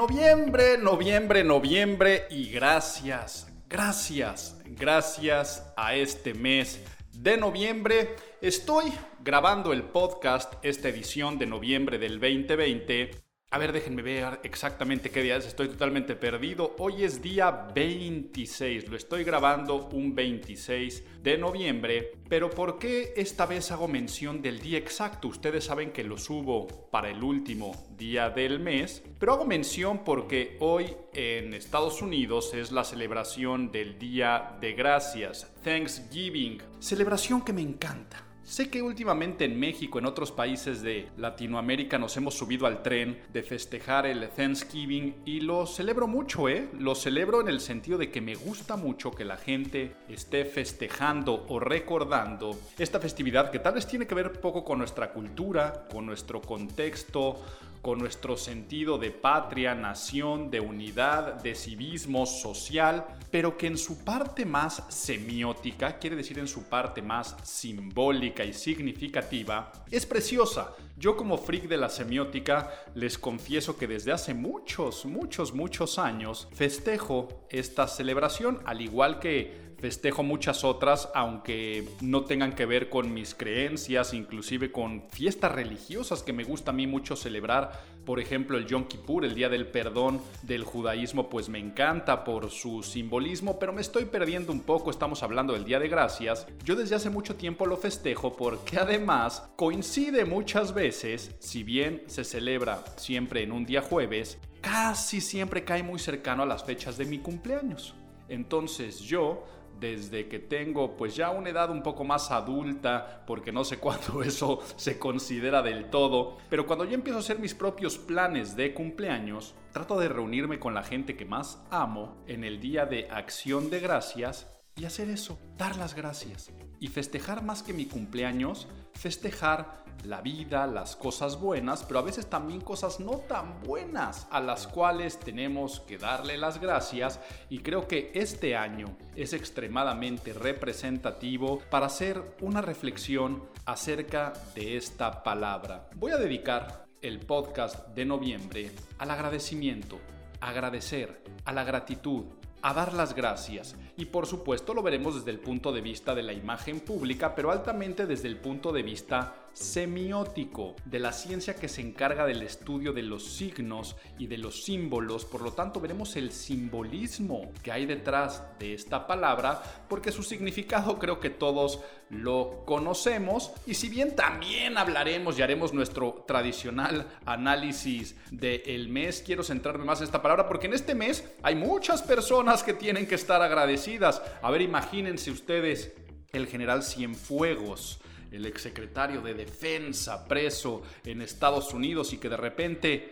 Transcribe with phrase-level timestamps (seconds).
[0.00, 6.80] Noviembre, noviembre, noviembre y gracias, gracias, gracias a este mes
[7.12, 8.16] de noviembre.
[8.40, 15.10] Estoy grabando el podcast, esta edición de noviembre del 2020 a ver, déjenme ver exactamente
[15.10, 16.76] qué día es, estoy totalmente perdido.
[16.78, 23.46] Hoy es día 26, lo estoy grabando un 26 de noviembre, pero ¿por qué esta
[23.46, 25.26] vez hago mención del día exacto?
[25.26, 30.56] Ustedes saben que lo subo para el último día del mes, pero hago mención porque
[30.60, 37.62] hoy en Estados Unidos es la celebración del Día de Gracias, Thanksgiving, celebración que me
[37.62, 38.29] encanta.
[38.50, 43.16] Sé que últimamente en México, en otros países de Latinoamérica, nos hemos subido al tren
[43.32, 46.68] de festejar el Thanksgiving y lo celebro mucho, ¿eh?
[46.76, 51.46] Lo celebro en el sentido de que me gusta mucho que la gente esté festejando
[51.46, 56.04] o recordando esta festividad que tal vez tiene que ver poco con nuestra cultura, con
[56.04, 57.40] nuestro contexto,
[57.82, 64.04] con nuestro sentido de patria, nación, de unidad, de civismo social, pero que en su
[64.04, 70.74] parte más semiótica, quiere decir en su parte más simbólica y significativa, es preciosa.
[70.96, 76.48] Yo como freak de la semiótica les confieso que desde hace muchos, muchos, muchos años
[76.52, 83.12] festejo esta celebración, al igual que festejo muchas otras, aunque no tengan que ver con
[83.12, 87.82] mis creencias, inclusive con fiestas religiosas que me gusta a mí mucho celebrar.
[88.04, 92.50] Por ejemplo, el Yom Kippur, el Día del Perdón del judaísmo, pues me encanta por
[92.50, 96.46] su simbolismo, pero me estoy perdiendo un poco, estamos hablando del Día de Gracias.
[96.64, 102.24] Yo desde hace mucho tiempo lo festejo porque además coincide muchas veces, si bien se
[102.24, 107.06] celebra siempre en un día jueves, casi siempre cae muy cercano a las fechas de
[107.06, 107.94] mi cumpleaños.
[108.28, 109.44] Entonces yo
[109.80, 114.22] desde que tengo pues ya una edad un poco más adulta, porque no sé cuándo
[114.22, 118.74] eso se considera del todo, pero cuando yo empiezo a hacer mis propios planes de
[118.74, 123.70] cumpleaños, trato de reunirme con la gente que más amo en el día de acción
[123.70, 124.46] de gracias
[124.80, 130.66] y hacer eso, dar las gracias y festejar más que mi cumpleaños, festejar la vida,
[130.66, 135.80] las cosas buenas, pero a veces también cosas no tan buenas a las cuales tenemos
[135.80, 137.20] que darle las gracias
[137.50, 145.22] y creo que este año es extremadamente representativo para hacer una reflexión acerca de esta
[145.22, 145.90] palabra.
[145.96, 149.98] Voy a dedicar el podcast de noviembre al agradecimiento,
[150.40, 152.24] agradecer, a la gratitud,
[152.62, 153.76] a dar las gracias.
[153.96, 157.50] Y por supuesto lo veremos desde el punto de vista de la imagen pública, pero
[157.50, 162.92] altamente desde el punto de vista semiótico, de la ciencia que se encarga del estudio
[162.92, 165.24] de los signos y de los símbolos.
[165.24, 170.98] Por lo tanto, veremos el simbolismo que hay detrás de esta palabra, porque su significado
[170.98, 173.52] creo que todos lo conocemos.
[173.66, 180.00] Y si bien también hablaremos y haremos nuestro tradicional análisis del mes, quiero centrarme más
[180.00, 184.22] en esta palabra, porque en este mes hay muchas personas que tienen que estar agradecidas.
[184.42, 185.92] A ver, imagínense ustedes
[186.32, 188.00] el general Cienfuegos
[188.30, 193.10] el exsecretario de Defensa preso en Estados Unidos y que de repente,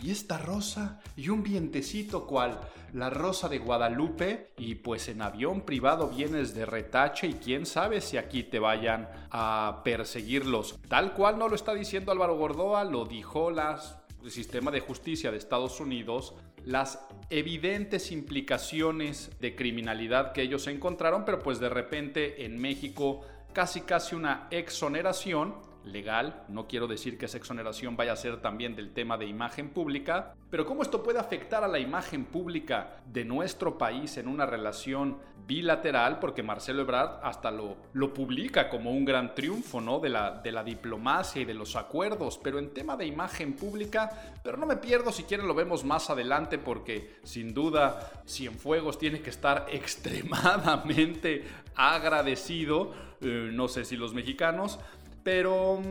[0.00, 1.00] ¿y esta rosa?
[1.16, 2.60] Y un vientecito cual
[2.92, 8.00] la rosa de Guadalupe y pues en avión privado vienes de retache y quién sabe
[8.00, 10.78] si aquí te vayan a perseguirlos.
[10.88, 15.30] Tal cual no lo está diciendo Álvaro Gordoa, lo dijo las, el sistema de justicia
[15.30, 16.34] de Estados Unidos
[16.66, 16.98] las
[17.30, 23.24] evidentes implicaciones de criminalidad que ellos encontraron, pero pues de repente en México
[23.56, 25.54] casi casi una exoneración
[25.86, 29.70] legal, no quiero decir que esa exoneración vaya a ser también del tema de imagen
[29.70, 34.46] pública, pero cómo esto puede afectar a la imagen pública de nuestro país en una
[34.46, 40.00] relación bilateral, porque Marcelo Ebrard hasta lo, lo publica como un gran triunfo ¿no?
[40.00, 44.10] de, la, de la diplomacia y de los acuerdos, pero en tema de imagen pública,
[44.42, 49.20] pero no me pierdo, si quieren lo vemos más adelante, porque sin duda Cienfuegos tiene
[49.20, 51.44] que estar extremadamente
[51.76, 54.80] agradecido, eh, no sé si los mexicanos,
[55.26, 55.82] pero...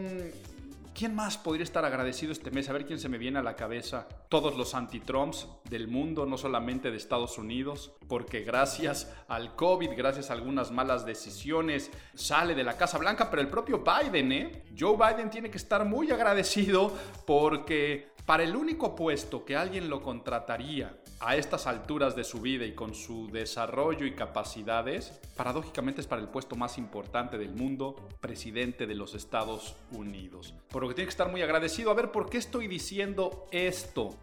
[0.96, 2.70] ¿Quién más podría estar agradecido este mes?
[2.70, 4.08] A ver quién se me viene a la cabeza.
[4.30, 10.30] Todos los anti-Trumps del mundo, no solamente de Estados Unidos, porque gracias al COVID, gracias
[10.30, 14.64] a algunas malas decisiones, sale de la Casa Blanca, pero el propio Biden, ¿eh?
[14.80, 16.94] Joe Biden tiene que estar muy agradecido
[17.26, 22.66] porque para el único puesto que alguien lo contrataría a estas alturas de su vida
[22.66, 27.96] y con su desarrollo y capacidades, paradójicamente es para el puesto más importante del mundo,
[28.20, 30.54] presidente de los Estados Unidos.
[30.70, 31.90] Por lo que tiene que estar muy agradecido.
[31.90, 34.16] A ver, ¿por qué estoy diciendo esto?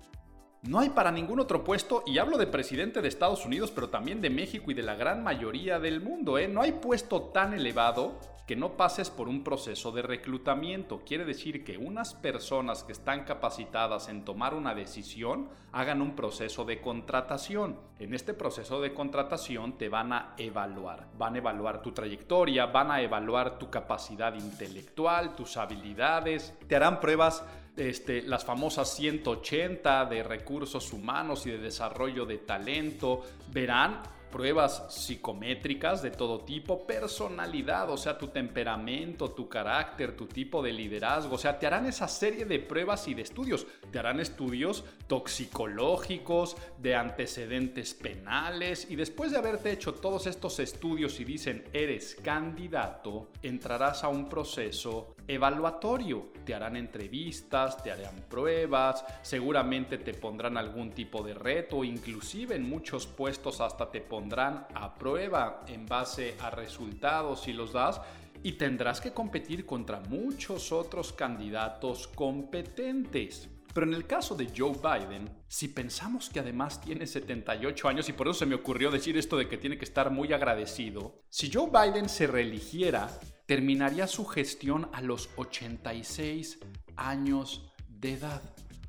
[0.62, 4.20] No hay para ningún otro puesto, y hablo de presidente de Estados Unidos, pero también
[4.20, 6.46] de México y de la gran mayoría del mundo, ¿eh?
[6.46, 8.20] No hay puesto tan elevado
[8.52, 11.00] que no pases por un proceso de reclutamiento.
[11.06, 16.66] Quiere decir que unas personas que están capacitadas en tomar una decisión hagan un proceso
[16.66, 17.78] de contratación.
[17.98, 21.08] En este proceso de contratación te van a evaluar.
[21.16, 27.00] Van a evaluar tu trayectoria, van a evaluar tu capacidad intelectual, tus habilidades, te harán
[27.00, 27.42] pruebas
[27.78, 34.02] este, las famosas 180 de recursos humanos y de desarrollo de talento, verán
[34.32, 40.72] pruebas psicométricas de todo tipo, personalidad, o sea, tu temperamento, tu carácter, tu tipo de
[40.72, 44.82] liderazgo, o sea, te harán esa serie de pruebas y de estudios, te harán estudios
[45.06, 52.16] toxicológicos, de antecedentes penales, y después de haberte hecho todos estos estudios y dicen eres
[52.24, 60.56] candidato, entrarás a un proceso evaluatorio, te harán entrevistas, te harán pruebas, seguramente te pondrán
[60.56, 66.36] algún tipo de reto, inclusive en muchos puestos hasta te pondrán a prueba en base
[66.40, 68.00] a resultados si los das
[68.42, 73.48] y tendrás que competir contra muchos otros candidatos competentes.
[73.72, 78.12] Pero en el caso de Joe Biden, si pensamos que además tiene 78 años, y
[78.12, 81.50] por eso se me ocurrió decir esto de que tiene que estar muy agradecido, si
[81.50, 83.08] Joe Biden se reeligiera,
[83.52, 86.58] terminaría su gestión a los 86
[86.96, 88.40] años de edad.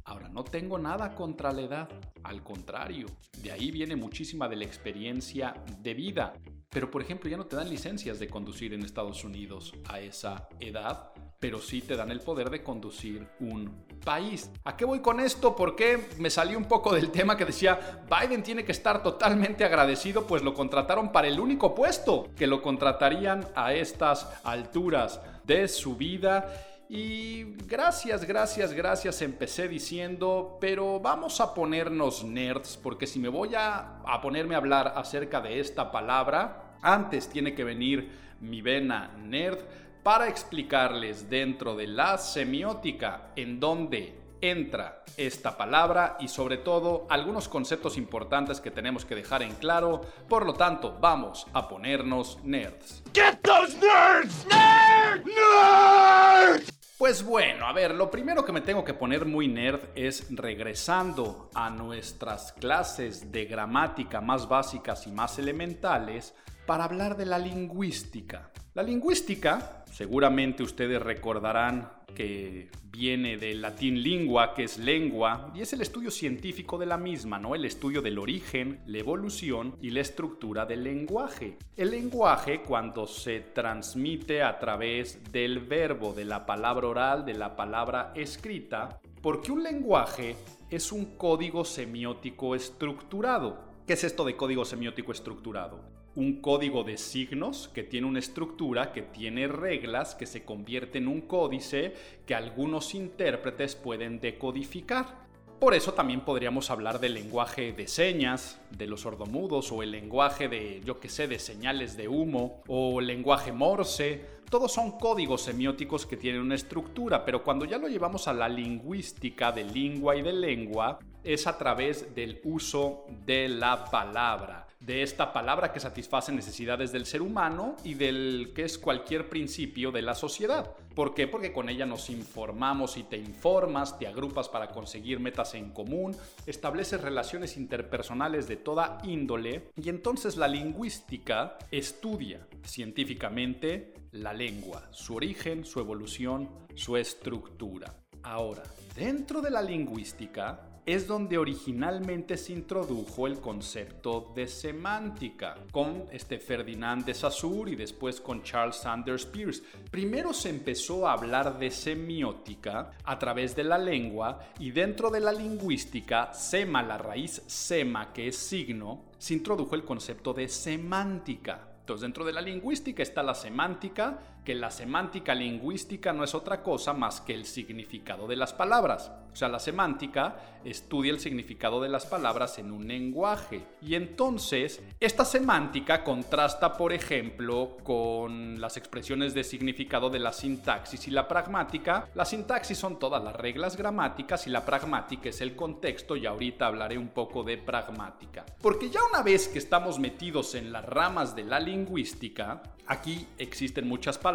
[0.05, 1.89] Ahora, no tengo nada contra la edad,
[2.23, 3.07] al contrario,
[3.41, 6.31] de ahí viene muchísima de la experiencia de vida.
[6.69, 10.47] Pero, por ejemplo, ya no te dan licencias de conducir en Estados Unidos a esa
[10.61, 11.11] edad,
[11.43, 13.69] pero sí te dan el poder de conducir un
[14.05, 14.49] país.
[14.63, 15.57] ¿A qué voy con esto?
[15.57, 20.25] Porque me salí un poco del tema que decía Biden tiene que estar totalmente agradecido,
[20.25, 25.97] pues lo contrataron para el único puesto que lo contratarían a estas alturas de su
[25.97, 26.49] vida
[26.87, 33.51] y gracias, gracias, gracias, empecé diciendo, pero vamos a ponernos nerds, porque si me voy
[33.53, 39.59] a, ponerme a hablar acerca de esta palabra, antes tiene que venir mi vena nerd
[40.03, 47.47] para explicarles dentro de la semiótica en dónde entra esta palabra y sobre todo algunos
[47.47, 50.01] conceptos importantes que tenemos que dejar en claro.
[50.27, 53.03] Por lo tanto, vamos a ponernos nerds.
[53.13, 54.45] Get those nerds!
[54.45, 55.25] Nerds!
[55.25, 56.73] Nerds!
[56.97, 61.49] Pues bueno, a ver, lo primero que me tengo que poner muy nerd es regresando
[61.53, 66.33] a nuestras clases de gramática más básicas y más elementales
[66.65, 68.51] para hablar de la lingüística.
[68.73, 75.73] La lingüística, seguramente ustedes recordarán que viene del latín lingua, que es lengua, y es
[75.73, 77.55] el estudio científico de la misma, ¿no?
[77.55, 81.57] El estudio del origen, la evolución y la estructura del lenguaje.
[81.75, 87.55] El lenguaje cuando se transmite a través del verbo, de la palabra oral, de la
[87.55, 90.35] palabra escrita, porque un lenguaje
[90.69, 93.73] es un código semiótico estructurado.
[93.87, 95.92] ¿Qué es esto de código semiótico estructurado?
[96.15, 101.07] Un código de signos que tiene una estructura, que tiene reglas, que se convierte en
[101.07, 101.93] un códice
[102.25, 105.23] que algunos intérpretes pueden decodificar.
[105.59, 110.49] Por eso también podríamos hablar del lenguaje de señas, de los sordomudos, o el lenguaje
[110.49, 114.25] de, yo sé, de señales de humo, o lenguaje morse.
[114.49, 118.49] Todos son códigos semióticos que tienen una estructura, pero cuando ya lo llevamos a la
[118.49, 125.01] lingüística de lengua y de lengua, es a través del uso de la palabra de
[125.01, 130.01] esta palabra que satisface necesidades del ser humano y del que es cualquier principio de
[130.01, 130.75] la sociedad.
[130.93, 131.27] ¿Por qué?
[131.27, 136.15] Porque con ella nos informamos y te informas, te agrupas para conseguir metas en común,
[136.45, 145.15] estableces relaciones interpersonales de toda índole y entonces la lingüística estudia científicamente la lengua, su
[145.15, 147.95] origen, su evolución, su estructura.
[148.21, 148.63] Ahora,
[148.95, 156.39] dentro de la lingüística, es donde originalmente se introdujo el concepto de semántica, con este
[156.39, 159.63] Ferdinand de Saussure y después con Charles Sanders Peirce.
[159.89, 165.21] Primero se empezó a hablar de semiótica a través de la lengua y dentro de
[165.21, 171.69] la lingüística, sema, la raíz sema, que es signo, se introdujo el concepto de semántica.
[171.79, 176.61] Entonces, dentro de la lingüística está la semántica, que la semántica lingüística no es otra
[176.61, 179.11] cosa más que el significado de las palabras.
[179.31, 183.63] O sea, la semántica estudia el significado de las palabras en un lenguaje.
[183.81, 191.07] Y entonces, esta semántica contrasta, por ejemplo, con las expresiones de significado de la sintaxis
[191.07, 192.09] y la pragmática.
[192.13, 196.67] La sintaxis son todas las reglas gramáticas y la pragmática es el contexto y ahorita
[196.67, 198.45] hablaré un poco de pragmática.
[198.61, 203.87] Porque ya una vez que estamos metidos en las ramas de la lingüística, aquí existen
[203.87, 204.32] muchas palabras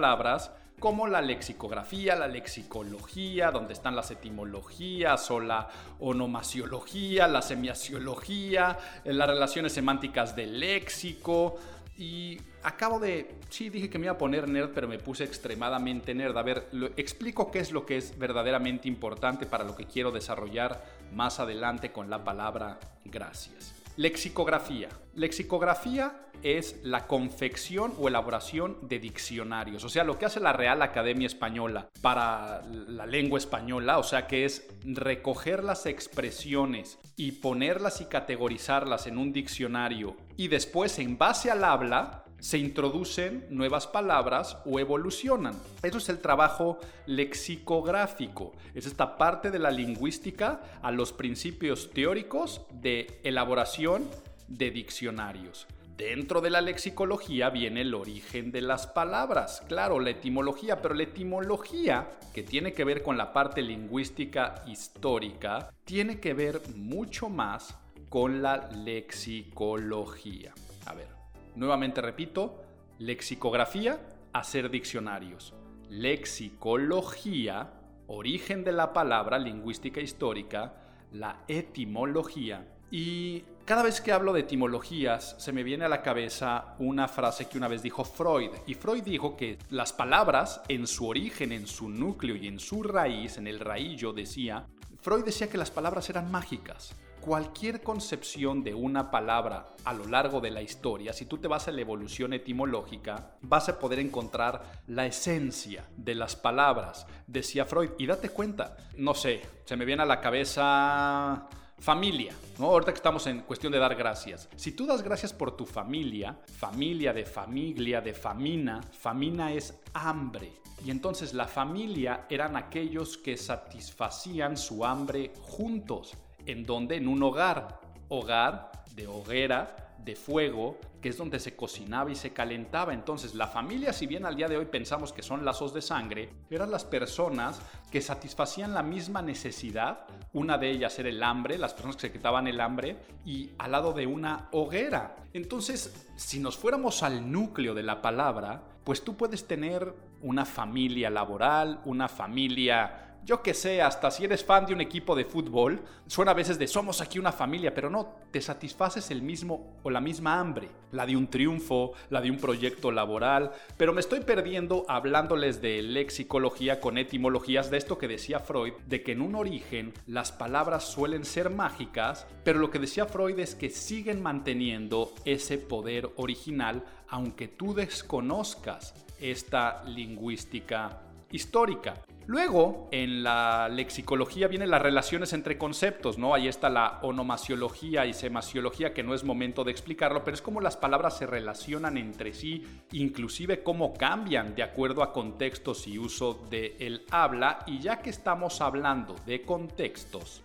[0.78, 9.12] como la lexicografía, la lexicología, donde están las etimologías o la onomasiología, la semiasiología, eh,
[9.12, 11.56] las relaciones semánticas del léxico.
[11.96, 16.14] Y acabo de, sí, dije que me iba a poner nerd, pero me puse extremadamente
[16.14, 16.38] nerd.
[16.38, 20.84] A ver, explico qué es lo que es verdaderamente importante para lo que quiero desarrollar
[21.12, 23.74] más adelante con la palabra gracias.
[23.96, 24.88] Lexicografía.
[25.18, 26.12] Lexicografía
[26.44, 31.26] es la confección o elaboración de diccionarios, o sea, lo que hace la Real Academia
[31.26, 38.04] Española para la lengua española, o sea, que es recoger las expresiones y ponerlas y
[38.04, 44.78] categorizarlas en un diccionario y después en base al habla se introducen nuevas palabras o
[44.78, 45.60] evolucionan.
[45.82, 48.52] Eso es el trabajo lexicográfico.
[48.72, 54.08] Es esta parte de la lingüística a los principios teóricos de elaboración
[54.48, 55.66] de diccionarios.
[55.96, 61.02] Dentro de la lexicología viene el origen de las palabras, claro, la etimología, pero la
[61.02, 67.76] etimología, que tiene que ver con la parte lingüística histórica, tiene que ver mucho más
[68.08, 70.54] con la lexicología.
[70.86, 71.18] A ver,
[71.58, 72.62] Nuevamente repito,
[73.00, 73.98] lexicografía,
[74.32, 75.54] hacer diccionarios.
[75.90, 77.72] Lexicología,
[78.06, 80.74] origen de la palabra lingüística histórica,
[81.10, 82.64] la etimología.
[82.92, 87.50] Y cada vez que hablo de etimologías se me viene a la cabeza una frase
[87.50, 88.48] que una vez dijo Freud.
[88.66, 92.82] Y Freud dijo que las palabras en su origen, en su núcleo y en su
[92.82, 94.64] raíz, en el raíllo decía,
[95.02, 100.40] Freud decía que las palabras eran mágicas cualquier concepción de una palabra a lo largo
[100.40, 104.62] de la historia, si tú te vas a la evolución etimológica, vas a poder encontrar
[104.86, 107.90] la esencia de las palabras, decía Freud.
[107.98, 111.48] Y date cuenta, no sé, se me viene a la cabeza
[111.78, 112.66] familia, ¿no?
[112.66, 114.48] Ahorita que estamos en cuestión de dar gracias.
[114.56, 120.52] Si tú das gracias por tu familia, familia de familia, de famina, famina es hambre.
[120.84, 126.14] Y entonces la familia eran aquellos que satisfacían su hambre juntos.
[126.46, 127.80] ¿En donde En un hogar.
[128.08, 132.94] Hogar de hoguera, de fuego, que es donde se cocinaba y se calentaba.
[132.94, 136.30] Entonces, la familia, si bien al día de hoy pensamos que son lazos de sangre,
[136.48, 137.60] eran las personas
[137.92, 140.06] que satisfacían la misma necesidad.
[140.32, 142.96] Una de ellas era el hambre, las personas que se quitaban el hambre,
[143.26, 145.16] y al lado de una hoguera.
[145.34, 151.10] Entonces, si nos fuéramos al núcleo de la palabra, pues tú puedes tener una familia
[151.10, 155.82] laboral, una familia yo que sé, hasta si eres fan de un equipo de fútbol,
[156.06, 159.90] suena a veces de somos aquí una familia, pero no, te satisfaces el mismo o
[159.90, 164.20] la misma hambre, la de un triunfo, la de un proyecto laboral, pero me estoy
[164.20, 169.34] perdiendo hablándoles de lexicología con etimologías de esto que decía Freud, de que en un
[169.34, 175.12] origen las palabras suelen ser mágicas, pero lo que decía Freud es que siguen manteniendo
[175.24, 181.94] ese poder original aunque tú desconozcas esta lingüística histórica.
[182.28, 186.34] Luego, en la lexicología vienen las relaciones entre conceptos, ¿no?
[186.34, 190.60] Ahí está la onomasiología y semasiología, que no es momento de explicarlo, pero es como
[190.60, 196.34] las palabras se relacionan entre sí, inclusive cómo cambian de acuerdo a contextos y uso
[196.50, 197.60] del habla.
[197.64, 200.42] Y ya que estamos hablando de contextos,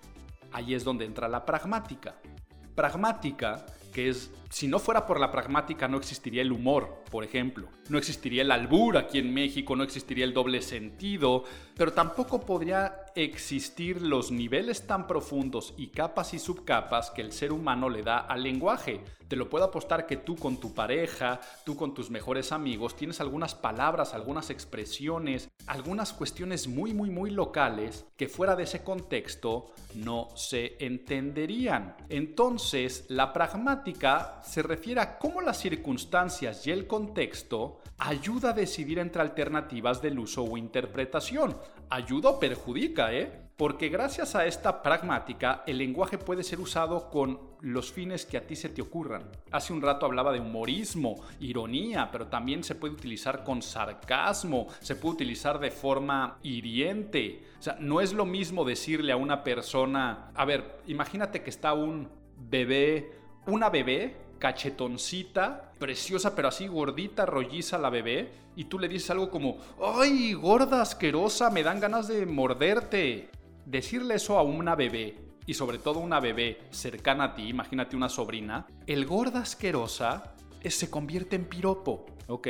[0.53, 2.15] ahí es donde entra la pragmática.
[2.75, 7.69] Pragmática que es, si no fuera por la pragmática no existiría el humor, por ejemplo,
[7.89, 11.43] no existiría el albur aquí en México, no existiría el doble sentido,
[11.75, 17.51] pero tampoco podría existir los niveles tan profundos y capas y subcapas que el ser
[17.51, 19.03] humano le da al lenguaje.
[19.27, 23.22] Te lo puedo apostar que tú con tu pareja, tú con tus mejores amigos, tienes
[23.22, 29.72] algunas palabras, algunas expresiones, algunas cuestiones muy, muy, muy locales que fuera de ese contexto
[29.95, 31.95] no se entenderían.
[32.10, 39.00] Entonces, la pragmática se refiere a cómo las circunstancias y el contexto ayuda a decidir
[39.00, 41.57] entre alternativas del uso o interpretación.
[41.89, 43.43] Ayuda o perjudica, ¿eh?
[43.55, 48.47] Porque gracias a esta pragmática, el lenguaje puede ser usado con los fines que a
[48.47, 49.29] ti se te ocurran.
[49.51, 54.95] Hace un rato hablaba de humorismo, ironía, pero también se puede utilizar con sarcasmo, se
[54.95, 57.43] puede utilizar de forma hiriente.
[57.59, 61.73] O sea, no es lo mismo decirle a una persona, a ver, imagínate que está
[61.73, 63.12] un bebé,
[63.45, 69.29] una bebé cachetoncita, preciosa, pero así gordita, rolliza la bebé, y tú le dices algo
[69.29, 73.29] como, ¡ay, gorda, asquerosa, me dan ganas de morderte!
[73.65, 78.09] Decirle eso a una bebé, y sobre todo una bebé cercana a ti, imagínate una
[78.09, 82.47] sobrina, el gorda asquerosa eh, se convierte en piropo, ¿ok?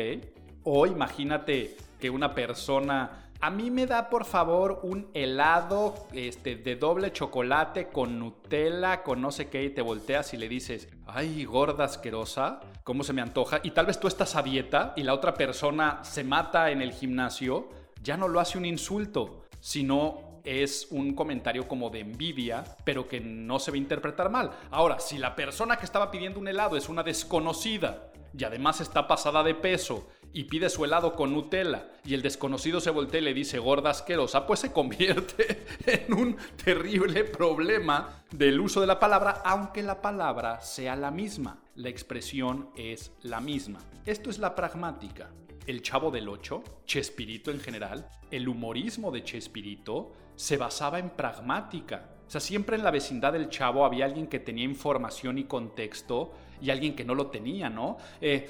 [0.64, 6.78] O imagínate que una persona a mí me da por favor un helado este, de
[6.78, 11.44] doble chocolate con Nutella, con no sé qué, y te volteas y le dices, ay,
[11.44, 13.60] gorda asquerosa, ¿cómo se me antoja?
[13.62, 16.94] Y tal vez tú estás a dieta y la otra persona se mata en el
[16.94, 17.68] gimnasio,
[18.02, 23.20] ya no lo hace un insulto, sino es un comentario como de envidia, pero que
[23.20, 24.52] no se va a interpretar mal.
[24.72, 29.06] Ahora, si la persona que estaba pidiendo un helado es una desconocida y además está
[29.06, 33.24] pasada de peso y pide su helado con Nutella y el desconocido se voltea y
[33.24, 39.00] le dice gorda asquerosa, pues se convierte en un terrible problema del uso de la
[39.00, 41.62] palabra, aunque la palabra sea la misma.
[41.76, 43.80] La expresión es la misma.
[44.06, 45.32] Esto es la pragmática.
[45.66, 52.10] El Chavo del Ocho, Chespirito en general, el humorismo de Chespirito se basaba en pragmática.
[52.28, 56.34] O sea, siempre en la vecindad del Chavo había alguien que tenía información y contexto
[56.62, 57.98] y alguien que no lo tenía, ¿no?
[58.20, 58.50] Eh,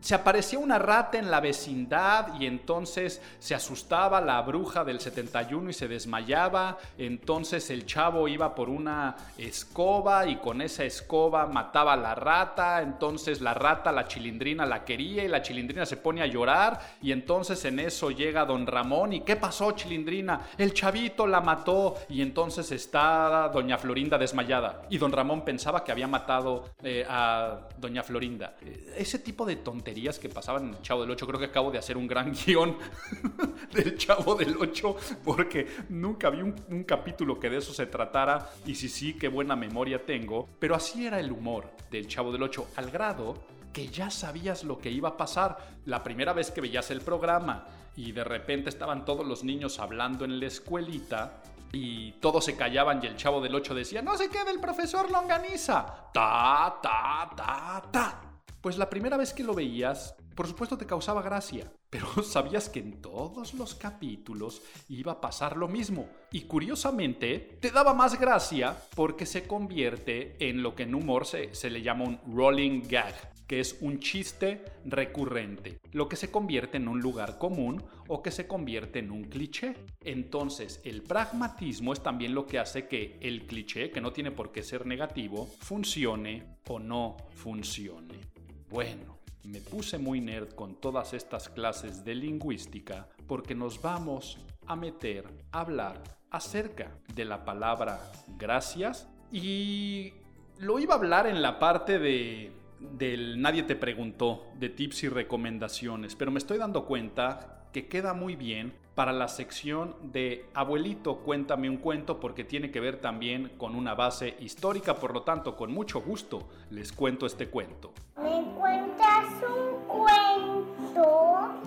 [0.00, 5.70] se aparecía una rata en la vecindad y entonces se asustaba la bruja del 71
[5.70, 11.92] y se desmayaba, entonces el chavo iba por una escoba y con esa escoba mataba
[11.92, 16.22] a la rata, entonces la rata, la chilindrina la quería y la chilindrina se pone
[16.22, 16.80] a llorar.
[17.02, 20.48] Y entonces en eso llega don Ramón y ¿qué pasó chilindrina?
[20.56, 24.82] El chavito la mató y entonces está doña Florinda desmayada.
[24.88, 28.54] Y don Ramón pensaba que había matado eh, a doña Florinda.
[28.96, 31.26] Ese tipo de tonterías que pasaban en el Chavo del 8.
[31.26, 32.76] Creo que acabo de hacer un gran guion
[33.72, 38.74] del Chavo del 8 porque nunca vi un, capítulo que de eso se tratara y
[38.74, 40.48] si sí, qué buena memoria tengo.
[40.58, 43.34] Pero así era el humor del Chavo del 8 al grado
[43.72, 47.66] que ya sabías lo que iba a pasar la primera vez que veías el programa
[47.96, 51.42] y de repente estaban todos los niños hablando en la escuelita
[51.72, 55.10] y todos se callaban y el chavo del 8 decía, no se quede el profesor
[55.10, 56.10] Longaniza.
[56.12, 58.29] Ta, ta, ta, ta.
[58.60, 62.80] Pues la primera vez que lo veías, por supuesto te causaba gracia, pero sabías que
[62.80, 66.08] en todos los capítulos iba a pasar lo mismo.
[66.30, 71.54] Y curiosamente, te daba más gracia porque se convierte en lo que en humor se,
[71.54, 73.14] se le llama un rolling gag,
[73.46, 78.30] que es un chiste recurrente, lo que se convierte en un lugar común o que
[78.30, 79.74] se convierte en un cliché.
[80.04, 84.52] Entonces, el pragmatismo es también lo que hace que el cliché, que no tiene por
[84.52, 88.29] qué ser negativo, funcione o no funcione.
[88.70, 94.76] Bueno, me puse muy nerd con todas estas clases de lingüística porque nos vamos a
[94.76, 98.00] meter a hablar acerca de la palabra
[98.38, 100.12] gracias y
[100.60, 105.08] lo iba a hablar en la parte de del nadie te preguntó de tips y
[105.08, 111.20] recomendaciones, pero me estoy dando cuenta que queda muy bien para la sección de Abuelito,
[111.20, 115.56] cuéntame un cuento porque tiene que ver también con una base histórica, por lo tanto,
[115.56, 117.94] con mucho gusto les cuento este cuento.
[118.22, 121.62] ¿Me cuentas un cuento?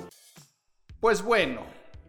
[1.00, 1.62] Pues bueno,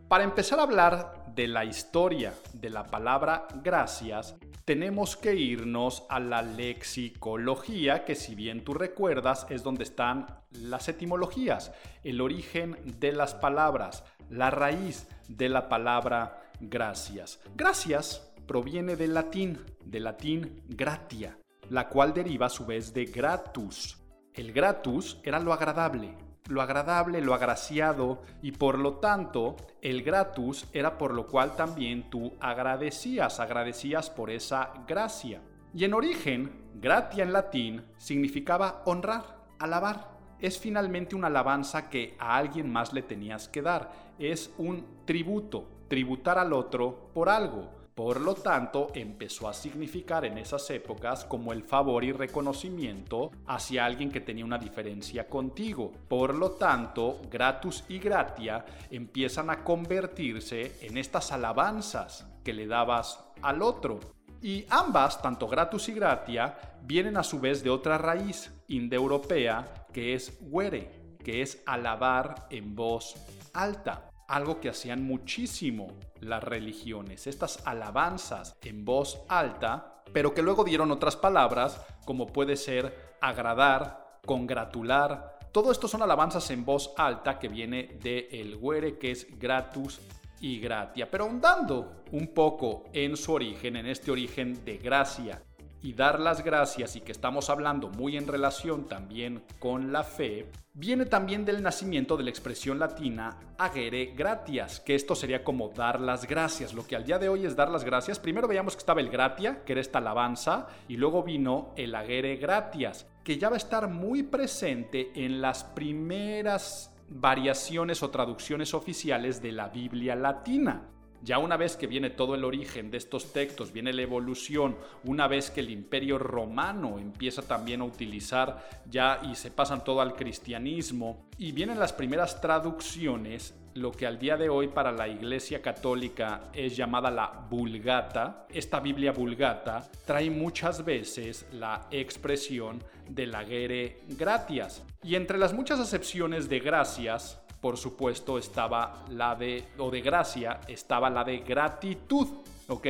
[0.08, 6.20] para empezar a hablar de la historia de la palabra gracias, tenemos que irnos a
[6.20, 11.72] la lexicología, que si bien tú recuerdas es donde están las etimologías,
[12.02, 17.40] el origen de las palabras, la raíz de la palabra gracias.
[17.54, 21.38] Gracias proviene del latín, del latín gratia,
[21.70, 23.98] la cual deriva a su vez de gratus,
[24.34, 26.14] el gratus era lo agradable,
[26.48, 32.10] lo agradable, lo agraciado, y por lo tanto el gratus era por lo cual también
[32.10, 35.40] tú agradecías, agradecías por esa gracia.
[35.72, 40.12] Y en origen, gratia en latín significaba honrar, alabar.
[40.38, 43.90] Es finalmente una alabanza que a alguien más le tenías que dar.
[44.18, 47.83] Es un tributo, tributar al otro por algo.
[47.94, 53.84] Por lo tanto, empezó a significar en esas épocas como el favor y reconocimiento hacia
[53.84, 55.92] alguien que tenía una diferencia contigo.
[56.08, 63.24] Por lo tanto, gratus y gratia empiezan a convertirse en estas alabanzas que le dabas
[63.42, 64.00] al otro.
[64.42, 70.14] Y ambas, tanto gratus y gratia, vienen a su vez de otra raíz indoeuropea que
[70.14, 73.14] es were, que es alabar en voz
[73.52, 75.88] alta algo que hacían muchísimo
[76.20, 82.56] las religiones, estas alabanzas en voz alta, pero que luego dieron otras palabras como puede
[82.56, 85.38] ser agradar, congratular.
[85.52, 90.00] Todo esto son alabanzas en voz alta que viene de el güere que es gratus
[90.40, 95.42] y gratia, pero ahondando un poco en su origen, en este origen de gracia
[95.82, 100.50] y dar las gracias y que estamos hablando muy en relación también con la fe,
[100.74, 106.00] viene también del nacimiento de la expresión latina agere gratias, que esto sería como dar
[106.00, 106.74] las gracias.
[106.74, 108.18] Lo que al día de hoy es dar las gracias.
[108.18, 112.36] Primero veíamos que estaba el gratia, que era esta alabanza, y luego vino el agere
[112.36, 119.40] gratias, que ya va a estar muy presente en las primeras variaciones o traducciones oficiales
[119.40, 120.90] de la Biblia latina.
[121.24, 125.26] Ya una vez que viene todo el origen de estos textos, viene la evolución, una
[125.26, 130.16] vez que el imperio romano empieza también a utilizar ya y se pasan todo al
[130.16, 135.62] cristianismo, y vienen las primeras traducciones, lo que al día de hoy para la Iglesia
[135.62, 138.46] Católica es llamada la Vulgata.
[138.50, 144.84] Esta Biblia Vulgata trae muchas veces la expresión de la guere gratias.
[145.02, 150.60] Y entre las muchas acepciones de gracias, por supuesto, estaba la de, o de gracia,
[150.68, 152.28] estaba la de gratitud,
[152.68, 152.86] ¿ok?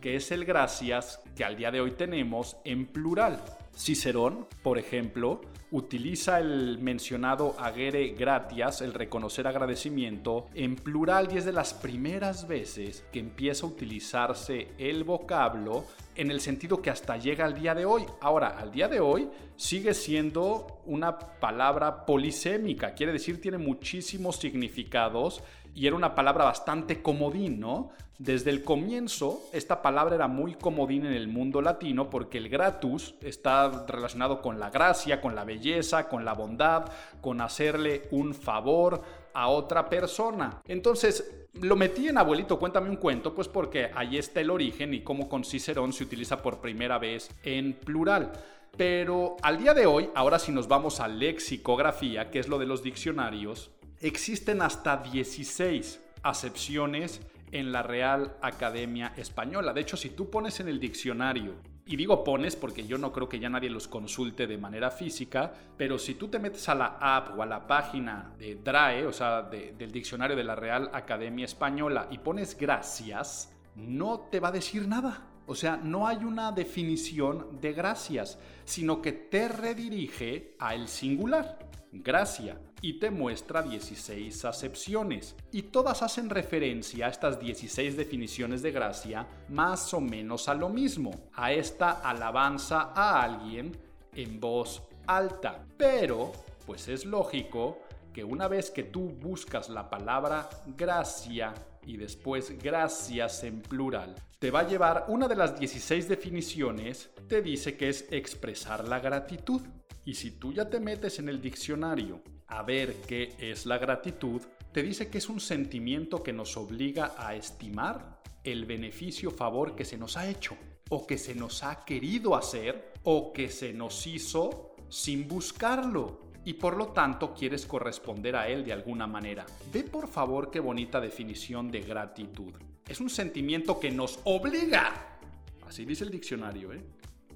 [0.00, 3.42] Que es el gracias que al día de hoy tenemos en plural.
[3.76, 5.40] Cicerón, por ejemplo,
[5.72, 12.46] utiliza el mencionado agere gratias, el reconocer agradecimiento, en plural y es de las primeras
[12.46, 17.74] veces que empieza a utilizarse el vocablo en el sentido que hasta llega al día
[17.74, 18.04] de hoy.
[18.20, 25.42] Ahora, al día de hoy sigue siendo una palabra polisémica, quiere decir tiene muchísimos significados
[25.74, 27.90] y era una palabra bastante comodín, ¿no?
[28.18, 33.16] Desde el comienzo, esta palabra era muy comodín en el mundo latino porque el gratus
[33.20, 36.84] está relacionado con la gracia, con la belleza, con la bondad,
[37.20, 39.02] con hacerle un favor
[39.34, 40.60] a otra persona.
[40.68, 45.02] Entonces, lo metí en abuelito, cuéntame un cuento, pues porque ahí está el origen y
[45.02, 48.32] cómo con Cicerón se utiliza por primera vez en plural.
[48.76, 52.66] Pero al día de hoy, ahora si nos vamos a lexicografía, que es lo de
[52.66, 53.70] los diccionarios,
[54.02, 57.20] existen hasta 16 acepciones
[57.52, 59.72] en la Real Academia Española.
[59.72, 63.28] De hecho, si tú pones en el diccionario y digo pones porque yo no creo
[63.28, 66.98] que ya nadie los consulte de manera física, pero si tú te metes a la
[67.00, 71.44] app o a la página de DRAE, o sea, del diccionario de la Real Academia
[71.44, 75.28] Española, y pones gracias, no te va a decir nada.
[75.46, 81.58] O sea, no hay una definición de gracias, sino que te redirige a el singular,
[81.92, 85.36] gracia y te muestra 16 acepciones.
[85.52, 90.68] Y todas hacen referencia a estas 16 definiciones de gracia más o menos a lo
[90.68, 93.76] mismo, a esta alabanza a alguien
[94.14, 95.64] en voz alta.
[95.76, 96.32] Pero,
[96.66, 97.78] pues es lógico
[98.12, 104.50] que una vez que tú buscas la palabra gracia y después gracias en plural, te
[104.50, 109.62] va a llevar una de las 16 definiciones, te dice que es expresar la gratitud.
[110.04, 114.42] Y si tú ya te metes en el diccionario a ver qué es la gratitud,
[114.72, 119.84] te dice que es un sentimiento que nos obliga a estimar el beneficio favor que
[119.84, 120.56] se nos ha hecho,
[120.88, 126.20] o que se nos ha querido hacer, o que se nos hizo sin buscarlo.
[126.44, 129.46] Y por lo tanto quieres corresponder a él de alguna manera.
[129.72, 132.52] Ve por favor qué bonita definición de gratitud.
[132.88, 135.18] Es un sentimiento que nos obliga,
[135.64, 136.82] así dice el diccionario, ¿eh?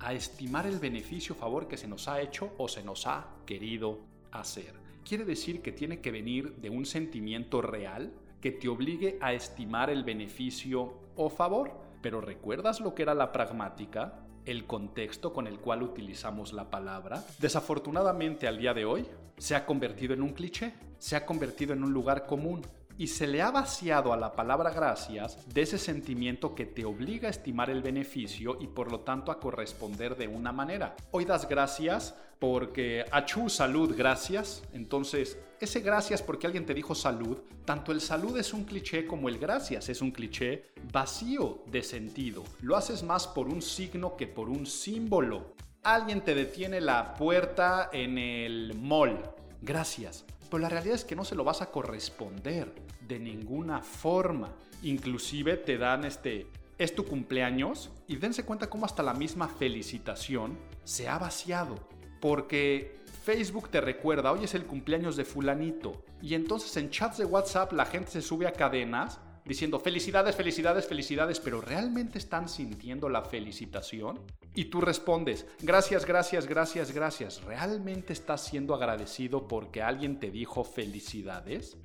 [0.00, 4.00] A estimar el beneficio favor que se nos ha hecho o se nos ha querido
[4.32, 9.32] hacer quiere decir que tiene que venir de un sentimiento real que te obligue a
[9.32, 11.70] estimar el beneficio o favor.
[12.02, 14.20] Pero ¿recuerdas lo que era la pragmática?
[14.44, 17.24] El contexto con el cual utilizamos la palabra.
[17.38, 19.06] Desafortunadamente al día de hoy
[19.38, 22.62] se ha convertido en un cliché, se ha convertido en un lugar común
[22.98, 27.28] y se le ha vaciado a la palabra gracias de ese sentimiento que te obliga
[27.28, 30.96] a estimar el beneficio y por lo tanto a corresponder de una manera.
[31.10, 34.62] Hoy das gracias porque achú salud, gracias.
[34.72, 39.28] Entonces, ese gracias porque alguien te dijo salud, tanto el salud es un cliché como
[39.28, 42.44] el gracias es un cliché vacío de sentido.
[42.60, 45.54] Lo haces más por un signo que por un símbolo.
[45.82, 49.20] Alguien te detiene la puerta en el mall.
[49.62, 50.24] Gracias.
[50.50, 52.72] Pero la realidad es que no se lo vas a corresponder
[53.06, 54.52] de ninguna forma.
[54.82, 56.46] Inclusive te dan este,
[56.78, 61.76] es tu cumpleaños y dense cuenta cómo hasta la misma felicitación se ha vaciado.
[62.20, 66.04] Porque Facebook te recuerda, hoy es el cumpleaños de fulanito.
[66.22, 70.86] Y entonces en chats de WhatsApp la gente se sube a cadenas diciendo felicidades, felicidades,
[70.86, 74.20] felicidades, pero ¿realmente están sintiendo la felicitación?
[74.54, 77.42] Y tú respondes, gracias, gracias, gracias, gracias.
[77.44, 81.76] ¿Realmente estás siendo agradecido porque alguien te dijo felicidades?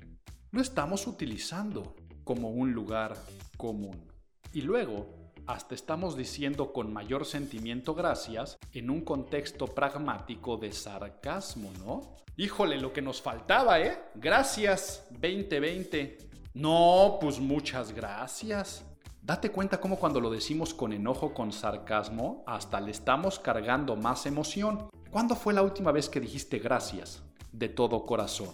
[0.50, 1.94] Lo estamos utilizando
[2.24, 3.16] como un lugar
[3.56, 4.08] común.
[4.52, 5.06] Y luego,
[5.46, 12.16] hasta estamos diciendo con mayor sentimiento gracias en un contexto pragmático de sarcasmo, ¿no?
[12.36, 13.98] Híjole, lo que nos faltaba, ¿eh?
[14.14, 16.31] Gracias 2020.
[16.54, 18.84] No, pues muchas gracias.
[19.22, 24.26] Date cuenta cómo cuando lo decimos con enojo, con sarcasmo, hasta le estamos cargando más
[24.26, 24.90] emoción.
[25.10, 28.50] ¿Cuándo fue la última vez que dijiste gracias de todo corazón?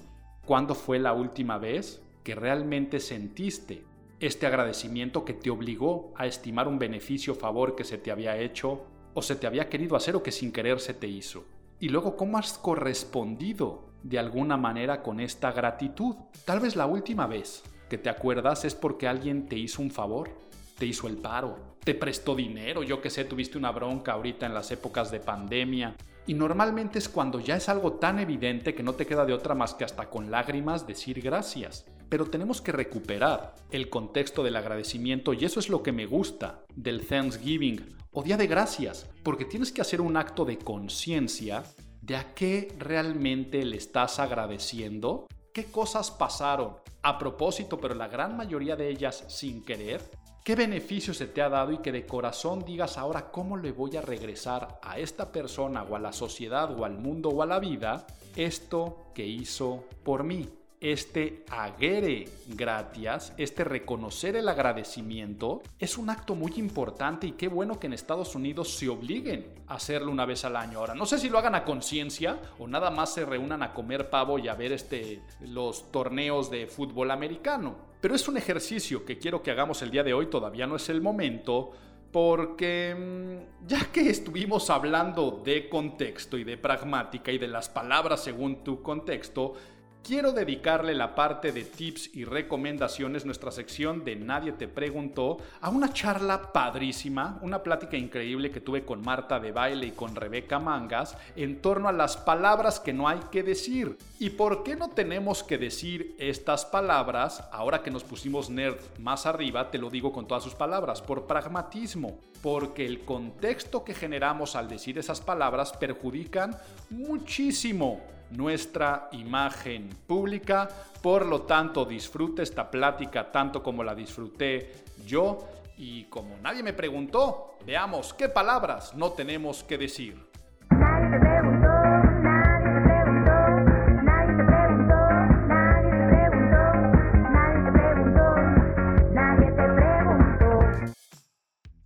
[0.46, 3.84] ¿Cuándo fue la última vez que realmente sentiste
[4.20, 8.36] este agradecimiento que te obligó a estimar un beneficio o favor que se te había
[8.36, 8.84] hecho
[9.14, 11.46] o se te había querido hacer o que sin querer se te hizo?
[11.80, 16.14] Y luego, ¿cómo has correspondido de alguna manera con esta gratitud?
[16.44, 20.30] Tal vez la última vez que te acuerdas es porque alguien te hizo un favor
[20.78, 24.54] te hizo el paro, te prestó dinero, yo que sé, tuviste una bronca ahorita en
[24.54, 25.96] las épocas de pandemia.
[26.26, 29.54] Y normalmente es cuando ya es algo tan evidente que no te queda de otra
[29.54, 31.86] más que hasta con lágrimas decir gracias.
[32.08, 36.64] Pero tenemos que recuperar el contexto del agradecimiento y eso es lo que me gusta
[36.74, 41.64] del Thanksgiving o Día de Gracias, porque tienes que hacer un acto de conciencia
[42.02, 45.26] de a qué realmente le estás agradeciendo,
[45.58, 50.00] qué cosas pasaron a propósito, pero la gran mayoría de ellas sin querer,
[50.44, 53.96] ¿Qué beneficio se te ha dado y que de corazón digas ahora cómo le voy
[53.98, 57.58] a regresar a esta persona o a la sociedad o al mundo o a la
[57.58, 60.48] vida esto que hizo por mí?
[60.80, 67.80] Este aguere gracias, este reconocer el agradecimiento, es un acto muy importante y qué bueno
[67.80, 70.78] que en Estados Unidos se obliguen a hacerlo una vez al año.
[70.78, 74.10] Ahora, no sé si lo hagan a conciencia o nada más se reúnan a comer
[74.10, 77.76] pavo y a ver este, los torneos de fútbol americano.
[78.00, 80.88] Pero es un ejercicio que quiero que hagamos el día de hoy, todavía no es
[80.88, 81.72] el momento,
[82.12, 88.22] porque mm, ya que estuvimos hablando de contexto y de pragmática y de las palabras
[88.22, 89.54] según tu contexto,
[90.02, 95.70] quiero dedicarle la parte de tips y recomendaciones, nuestra sección de Nadie te preguntó, a
[95.70, 100.58] una charla padrísima, una plática increíble que tuve con Marta de Baile y con Rebeca
[100.58, 103.98] Mangas en torno a las palabras que no hay que decir.
[104.18, 107.44] ¿Y por qué no tenemos que decir estas palabras?
[107.52, 111.26] Ahora que nos pusimos nerd más arriba, te lo digo con todas sus palabras, por
[111.26, 116.56] pragmatismo, porque el contexto que generamos al decir esas palabras perjudican
[116.90, 118.00] muchísimo
[118.30, 120.68] nuestra imagen pública.
[121.02, 124.72] Por lo tanto, disfrute esta plática tanto como la disfruté
[125.06, 125.38] yo.
[125.76, 130.27] Y como nadie me preguntó, veamos qué palabras no tenemos que decir.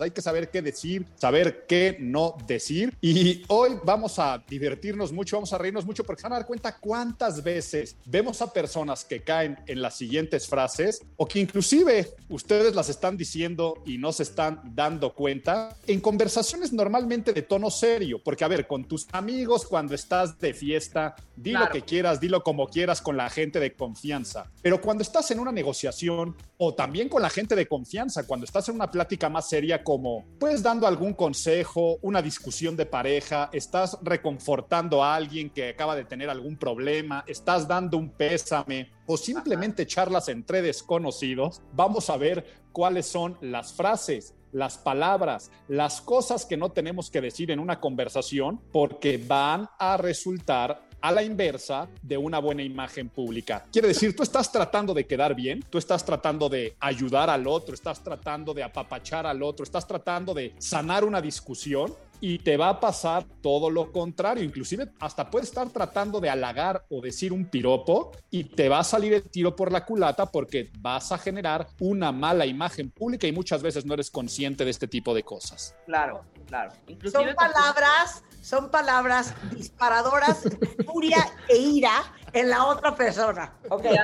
[0.02, 2.96] Hay que saber qué decir, saber qué no decir.
[3.00, 6.46] Y hoy vamos a divertirnos mucho, vamos a reírnos mucho porque se van a dar
[6.46, 12.14] cuenta cuántas veces vemos a personas que caen en las siguientes frases o que inclusive
[12.28, 17.70] ustedes las están diciendo y no se están dando cuenta en conversaciones normalmente de tono
[17.70, 18.20] serio.
[18.22, 22.42] Porque a ver, con tus amigos cuando estás de fiesta, di lo que quieras, dilo
[22.42, 24.50] como quieras con la gente de confianza.
[24.62, 28.68] Pero cuando estás en una negociación o también con la gente de confianza, cuando estás
[28.68, 33.98] en una plática más seria, como, pues dando algún consejo, una discusión de pareja, estás
[34.00, 39.86] reconfortando a alguien que acaba de tener algún problema, estás dando un pésame o simplemente
[39.86, 46.56] charlas entre desconocidos, vamos a ver cuáles son las frases, las palabras, las cosas que
[46.56, 52.16] no tenemos que decir en una conversación porque van a resultar a la inversa de
[52.16, 53.66] una buena imagen pública.
[53.72, 57.74] Quiere decir, tú estás tratando de quedar bien, tú estás tratando de ayudar al otro,
[57.74, 62.68] estás tratando de apapachar al otro, estás tratando de sanar una discusión y te va
[62.68, 64.44] a pasar todo lo contrario.
[64.44, 68.84] Inclusive hasta puedes estar tratando de halagar o decir un piropo y te va a
[68.84, 73.32] salir el tiro por la culata porque vas a generar una mala imagen pública y
[73.32, 75.74] muchas veces no eres consciente de este tipo de cosas.
[75.84, 76.70] Claro, claro.
[76.86, 83.52] Inclusive son palabras, son palabras disparadoras de furia e ira en la otra persona.
[83.68, 83.96] Okay.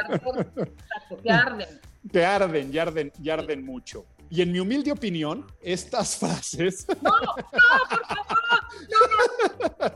[1.22, 1.80] Que arden.
[2.12, 4.06] Que arden, y arden, y arden mucho.
[4.30, 6.86] Y en mi humilde opinión, estas frases.
[7.02, 8.28] No, no, por favor.
[8.90, 9.94] No, no.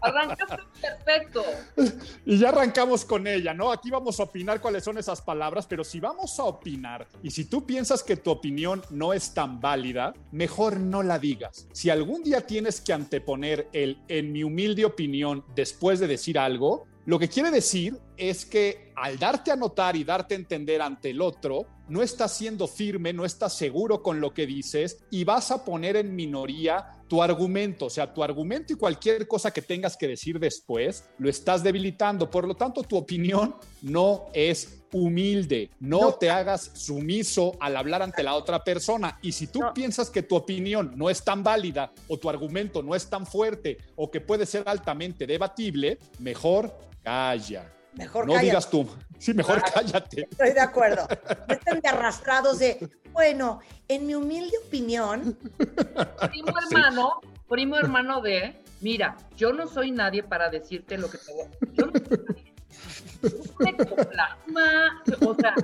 [0.00, 1.42] Arrancaste perfecto.
[2.26, 3.72] Y ya arrancamos con ella, ¿no?
[3.72, 7.46] Aquí vamos a opinar cuáles son esas palabras, pero si vamos a opinar y si
[7.46, 11.68] tú piensas que tu opinión no es tan válida, mejor no la digas.
[11.72, 16.86] Si algún día tienes que anteponer el en mi humilde opinión después de decir algo,
[17.06, 21.10] lo que quiere decir es que al darte a notar y darte a entender ante
[21.10, 25.50] el otro, no estás siendo firme, no estás seguro con lo que dices y vas
[25.50, 29.96] a poner en minoría tu argumento, o sea, tu argumento y cualquier cosa que tengas
[29.96, 32.30] que decir después, lo estás debilitando.
[32.30, 38.22] Por lo tanto, tu opinión no es humilde, no, te hagas sumiso al hablar ante
[38.22, 39.18] la otra persona.
[39.20, 42.94] Y si tú piensas que tu opinión no es tan válida o tu argumento no
[42.94, 48.46] es tan fuerte o que puede ser altamente debatible, mejor calla Mejor No cállate.
[48.46, 48.88] digas tú.
[49.18, 50.28] Sí, mejor cállate.
[50.30, 51.06] Estoy de acuerdo.
[51.48, 55.36] No estén de arrastrados de, bueno, en mi humilde opinión,
[56.30, 61.32] Primo hermano, primo hermano de, mira, yo no soy nadie para decirte lo que te
[61.32, 62.53] voy a Yo no soy nadie.
[65.20, 65.54] O sea,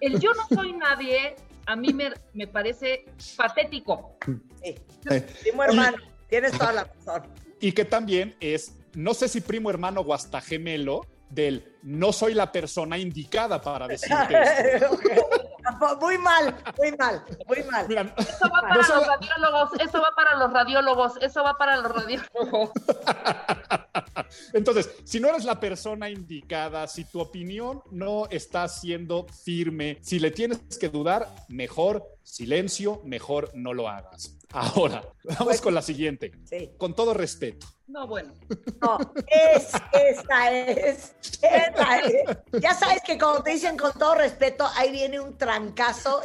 [0.00, 1.36] el yo no soy nadie
[1.68, 3.04] a mí me, me parece
[3.36, 4.16] patético.
[4.62, 4.74] sí,
[5.10, 7.24] Eh, primo hermano, tienes toda la razón.
[7.60, 12.32] Y que también es, no sé si primo hermano o hasta gemelo, del no soy
[12.32, 14.34] la persona indicada para decirte
[14.74, 14.98] esto.
[16.00, 17.88] muy mal, muy mal, muy mal.
[17.88, 21.54] Mira, Eso va para No los va- radiólogos, eso va para los radiólogos, eso va
[21.58, 22.70] para los radiólogos.
[24.52, 30.18] Entonces, si no eres la persona indicada, si tu opinión no está siendo firme, si
[30.18, 34.34] le tienes que dudar, mejor silencio, mejor no lo hagas.
[34.52, 35.02] Ahora,
[35.38, 36.32] vamos con la siguiente.
[36.44, 36.70] Sí.
[36.78, 37.66] Con todo respeto.
[37.86, 38.32] No, bueno.
[38.80, 42.38] No, es, esa es, esa es.
[42.60, 46.20] Ya sabes que cuando te dicen con todo respeto, ahí viene un trancazo.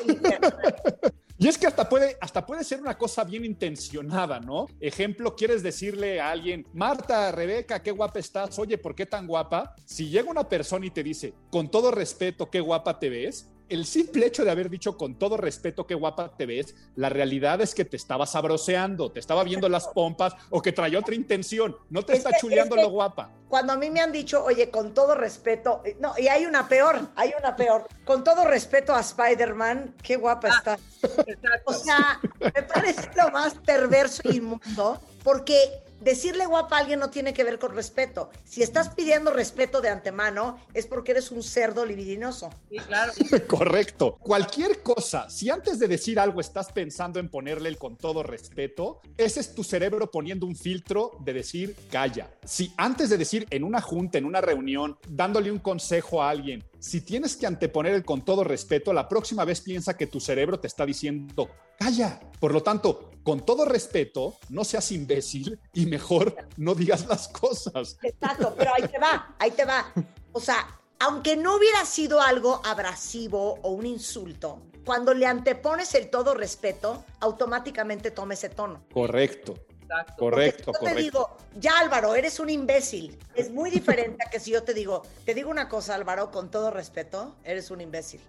[1.37, 4.67] Y es que hasta puede, hasta puede ser una cosa bien intencionada, ¿no?
[4.79, 9.75] Ejemplo, quieres decirle a alguien, Marta, Rebeca, qué guapa estás, oye, ¿por qué tan guapa?
[9.85, 13.85] Si llega una persona y te dice, con todo respeto, qué guapa te ves, el
[13.85, 17.73] simple hecho de haber dicho con todo respeto qué guapa te ves, la realidad es
[17.73, 22.03] que te estaba sabroseando, te estaba viendo las pompas o que traía otra intención, no
[22.03, 23.31] te Es está que- chuleando es que- lo guapa.
[23.47, 26.67] Cuando a mí me han dicho, oye, con todo respeto, eh, no, y hay una
[26.67, 27.87] peor, hay una peor.
[28.03, 30.79] Con todo respeto a Spider-Man, qué guapa está.
[31.27, 31.61] Exacto.
[31.65, 37.09] O sea, me parece lo más perverso y inmundo, porque decirle guapa a alguien no
[37.09, 38.29] tiene que ver con respeto.
[38.43, 42.49] Si estás pidiendo respeto de antemano, es porque eres un cerdo libidinoso.
[42.69, 43.13] Sí, claro.
[43.47, 44.17] Correcto.
[44.19, 49.01] Cualquier cosa, si antes de decir algo estás pensando en ponerle el con todo respeto,
[49.17, 52.29] ese es tu cerebro poniendo un filtro de decir calla.
[52.43, 56.63] Si antes de decir en una junta, en una reunión, dándole un consejo a alguien,
[56.83, 60.59] si tienes que anteponer el con todo respeto, la próxima vez piensa que tu cerebro
[60.59, 62.19] te está diciendo calla.
[62.41, 67.97] Por lo tanto, con todo respeto, no seas imbécil y mejor no digas las cosas.
[68.03, 69.93] Exacto, pero ahí te va, ahí te va.
[70.33, 76.09] O sea, aunque no hubiera sido algo abrasivo o un insulto, cuando le antepones el
[76.09, 78.83] todo respeto, automáticamente toma ese tono.
[78.93, 79.55] Correcto,
[79.93, 80.15] Exacto.
[80.17, 83.17] correcto, Porque si yo te digo, ya Álvaro, eres un imbécil.
[83.35, 86.49] Es muy diferente a que si yo te digo, te digo una cosa, Álvaro, con
[86.49, 88.21] todo respeto, eres un imbécil.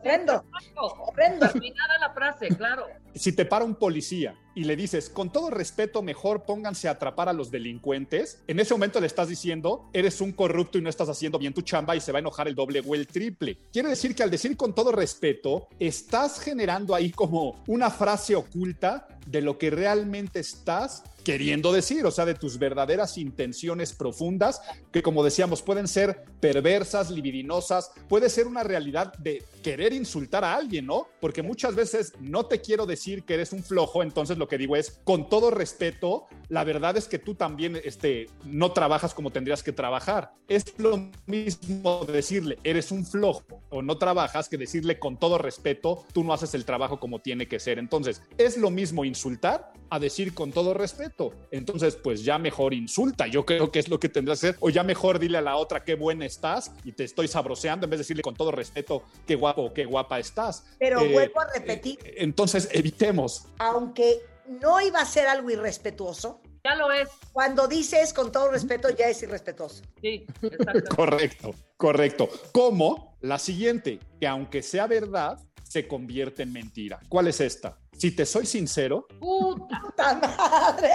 [0.00, 0.44] Horrendo,
[0.76, 1.48] horrendo.
[1.48, 2.86] Terminada la frase, claro.
[3.14, 7.28] si te para un policía y le dices, con todo respeto, mejor pónganse a atrapar
[7.28, 11.08] a los delincuentes, en ese momento le estás diciendo, eres un corrupto y no estás
[11.08, 13.58] haciendo bien tu chamba y se va a enojar el doble o el triple.
[13.72, 19.06] Quiere decir que al decir con todo respeto, estás generando ahí como una frase oculta
[19.26, 25.00] de lo que realmente estás queriendo decir, o sea, de tus verdaderas intenciones profundas, que
[25.00, 30.86] como decíamos, pueden ser perversas, libidinosas, puede ser una realidad de querer insultar a alguien,
[30.86, 31.06] ¿no?
[31.20, 34.74] Porque muchas veces no te quiero decir que eres un flojo, entonces lo que digo
[34.74, 39.62] es, con todo respeto, la verdad es que tú también este, no trabajas como tendrías
[39.62, 40.32] que trabajar.
[40.48, 46.04] Es lo mismo decirle, eres un flojo o no trabajas, que decirle con todo respeto,
[46.12, 47.78] tú no haces el trabajo como tiene que ser.
[47.78, 51.32] Entonces, es lo mismo insultar a decir con todo respeto.
[51.50, 54.70] Entonces, pues ya mejor insulta, yo creo que es lo que tendrás que hacer, o
[54.70, 57.98] ya mejor dile a la otra qué buena estás y te estoy sabroseando en vez
[57.98, 60.64] de decirle con todo respeto qué guapo o qué guapa estás.
[60.78, 63.46] Pero Eh, vuelvo a repetir, eh, entonces, evitemos.
[63.58, 64.20] aunque
[64.62, 67.08] no iba a ser algo irrespetuoso, Ya lo es.
[67.32, 69.82] cuando dices con todo respeto ya es irrespetuoso.
[70.00, 70.94] Sí, exacto.
[70.96, 72.28] Correcto, correcto.
[72.52, 76.98] Como la siguiente, que aunque sea verdad, se convierte en mentira.
[77.08, 77.78] ¿Cuál es esta?
[78.00, 80.88] Si te soy sincero, Puta, ¡Puta madre!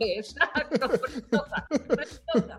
[0.00, 0.88] Exacto.
[0.88, 2.58] preciosa, preciosa.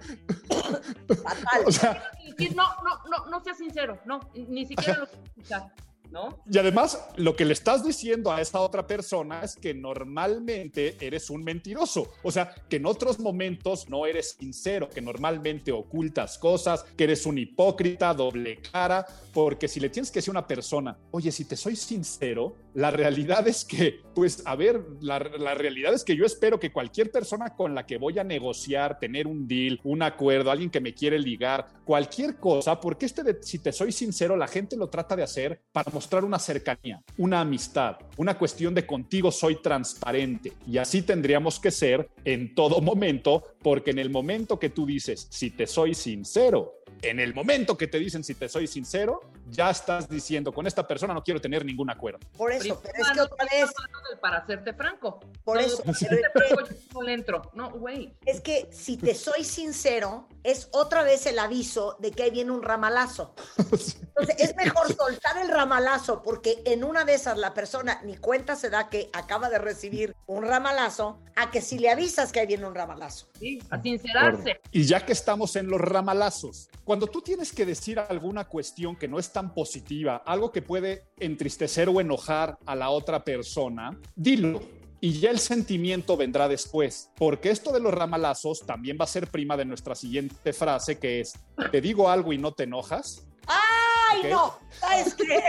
[1.22, 1.64] Fatal.
[1.66, 4.00] o sea, Decir, no, no, no, no seas sincero.
[4.06, 5.74] No, ni siquiera lo quiero escuchar.
[6.12, 6.44] ¿No?
[6.46, 11.30] y además lo que le estás diciendo a esa otra persona es que normalmente eres
[11.30, 12.10] un mentiroso.
[12.24, 17.26] O sea, que en otros momentos no eres sincero, que normalmente ocultas cosas, que eres
[17.26, 21.46] un hipócrita, doble cara, porque si le tienes que decir a una persona, oye, si
[21.46, 26.16] te soy sincero, la realidad es que, pues, a ver, la, la realidad es que
[26.16, 30.02] yo espero que cualquier persona con la que voy a negociar, tener un deal, un
[30.02, 34.38] acuerdo, alguien que me quiere ligar, cualquier cosa, porque este de, si te soy sincero,
[34.38, 38.86] la gente lo trata de hacer para mostrar una cercanía, una amistad, una cuestión de
[38.86, 40.54] contigo soy transparente.
[40.68, 45.28] Y así tendríamos que ser en todo momento, porque en el momento que tú dices,
[45.30, 49.70] si te soy sincero, en el momento que te dicen si te soy sincero, ya
[49.70, 52.20] estás diciendo con esta persona no quiero tener ningún acuerdo.
[52.38, 53.72] Por eso, pero es que otra vez,
[54.20, 55.20] Para hacerte franco.
[55.44, 57.42] Por No, eso, pero franco, yo no le entro.
[57.54, 58.14] No, güey.
[58.26, 62.52] es que si te soy sincero, es otra vez el aviso de que ahí viene
[62.52, 63.34] un ramalazo.
[63.58, 68.56] Entonces, es mejor soltar el ramalazo porque en una de esas la persona ni cuenta
[68.56, 72.48] se da que acaba de recibir un ramalazo a que si le avisas que ahí
[72.48, 73.28] viene un ramalazo.
[73.40, 74.62] Sí, a sincerarse.
[74.72, 79.08] Y ya que estamos en los ramalazos, cuando tú tienes que decir alguna cuestión que
[79.08, 84.62] no es tan positiva, algo que puede entristecer o enojar a la otra persona, dilo.
[85.00, 89.28] Y ya el sentimiento vendrá después, porque esto de los ramalazos también va a ser
[89.28, 91.32] prima de nuestra siguiente frase, que es,
[91.72, 93.26] te digo algo y no te enojas.
[93.48, 94.60] ¡Ay, no!
[94.72, 95.40] ¿Sabes qué?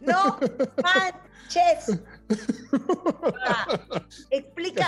[0.02, 0.38] no
[0.82, 1.98] manches.
[3.46, 3.80] Ah,
[4.30, 4.86] explica,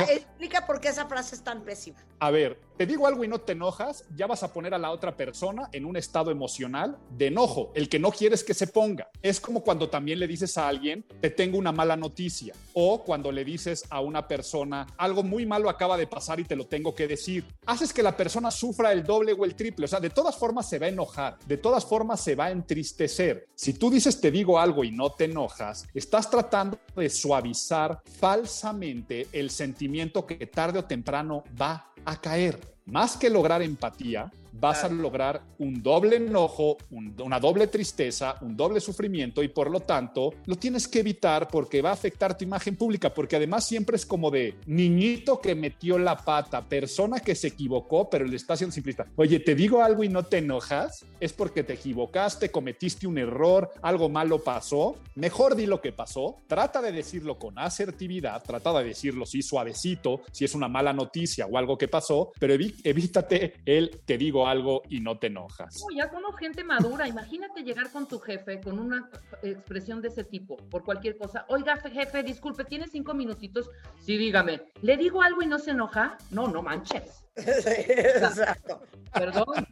[0.56, 1.98] explica por qué esa frase es tan pésima.
[2.18, 4.90] A ver, te digo algo y no te enojas, ya vas a poner a la
[4.90, 9.10] otra persona en un estado emocional de enojo, el que no quieres que se ponga.
[9.22, 13.32] Es como cuando también le dices a alguien, te tengo una mala noticia, o cuando
[13.32, 16.94] le dices a una persona, algo muy malo acaba de pasar y te lo tengo
[16.94, 17.44] que decir.
[17.66, 20.68] Haces que la persona sufra el doble o el triple, o sea, de todas formas
[20.68, 23.48] se va a enojar, de todas formas se va a entristecer.
[23.54, 29.28] Si tú dices te digo algo y no te enojas, estás tratando de suavizar falsamente
[29.32, 32.60] el sentimiento que tarde o temprano va a caer.
[32.86, 38.56] Más que lograr empatía, vas a lograr un doble enojo, un- una doble tristeza, un
[38.56, 42.44] doble sufrimiento y por lo tanto lo tienes que evitar porque va a afectar tu
[42.44, 47.34] imagen pública, porque además siempre es como de niñito que metió la pata, persona que
[47.34, 49.06] se equivocó, pero le está haciendo simplista.
[49.16, 53.70] Oye, te digo algo y no te enojas, es porque te equivocaste, cometiste un error,
[53.82, 58.84] algo malo pasó, mejor di lo que pasó, trata de decirlo con asertividad, trata de
[58.84, 63.90] decirlo sí suavecito, si es una mala noticia o algo que pasó, pero evítate el
[64.04, 65.74] te digo algo y no te enojas.
[65.80, 67.06] No, ya somos gente madura.
[67.08, 69.08] Imagínate llegar con tu jefe con una
[69.42, 71.44] expresión de ese tipo, por cualquier cosa.
[71.48, 73.68] Oiga, fe- jefe, disculpe, ¿tiene cinco minutitos?
[74.00, 74.62] Sí, dígame.
[74.82, 76.16] ¿Le digo algo y no se enoja?
[76.30, 77.25] No, no manches.
[77.46, 78.80] Exacto.
[79.12, 79.66] Perdón.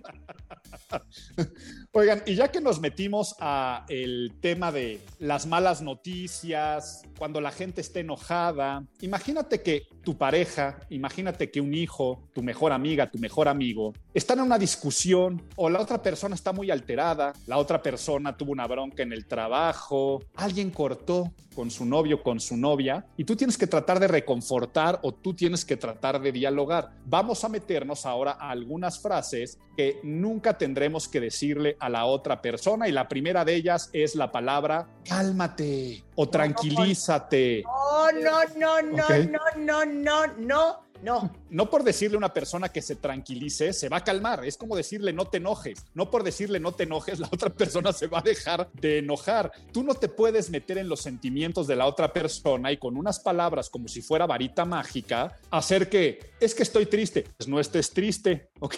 [1.92, 7.52] Oigan, y ya que nos metimos a el tema de las malas noticias, cuando la
[7.52, 13.18] gente está enojada, imagínate que tu pareja, imagínate que un hijo, tu mejor amiga, tu
[13.18, 17.80] mejor amigo, están en una discusión o la otra persona está muy alterada, la otra
[17.80, 23.06] persona tuvo una bronca en el trabajo, alguien cortó con su novio, con su novia,
[23.16, 26.90] y tú tienes que tratar de reconfortar o tú tienes que tratar de dialogar.
[27.06, 32.40] Vamos a meternos ahora a algunas frases que nunca tendremos que decirle a la otra
[32.42, 37.62] persona y la primera de ellas es la palabra cálmate o tranquilízate.
[37.64, 39.10] No, no, no, no, Ok.
[39.30, 41.32] no, no, no, no, no.
[41.50, 44.44] No por decirle a una persona que se tranquilice, se va a calmar.
[44.44, 45.84] Es como decirle no te enojes.
[45.94, 49.52] No por decirle no te enojes, la otra persona se va a dejar de enojar.
[49.72, 53.20] Tú no te puedes meter en los sentimientos de la otra persona y con unas
[53.20, 57.24] palabras como si fuera varita mágica hacer que es que estoy triste.
[57.36, 58.76] Pues no estés triste, ¿ok?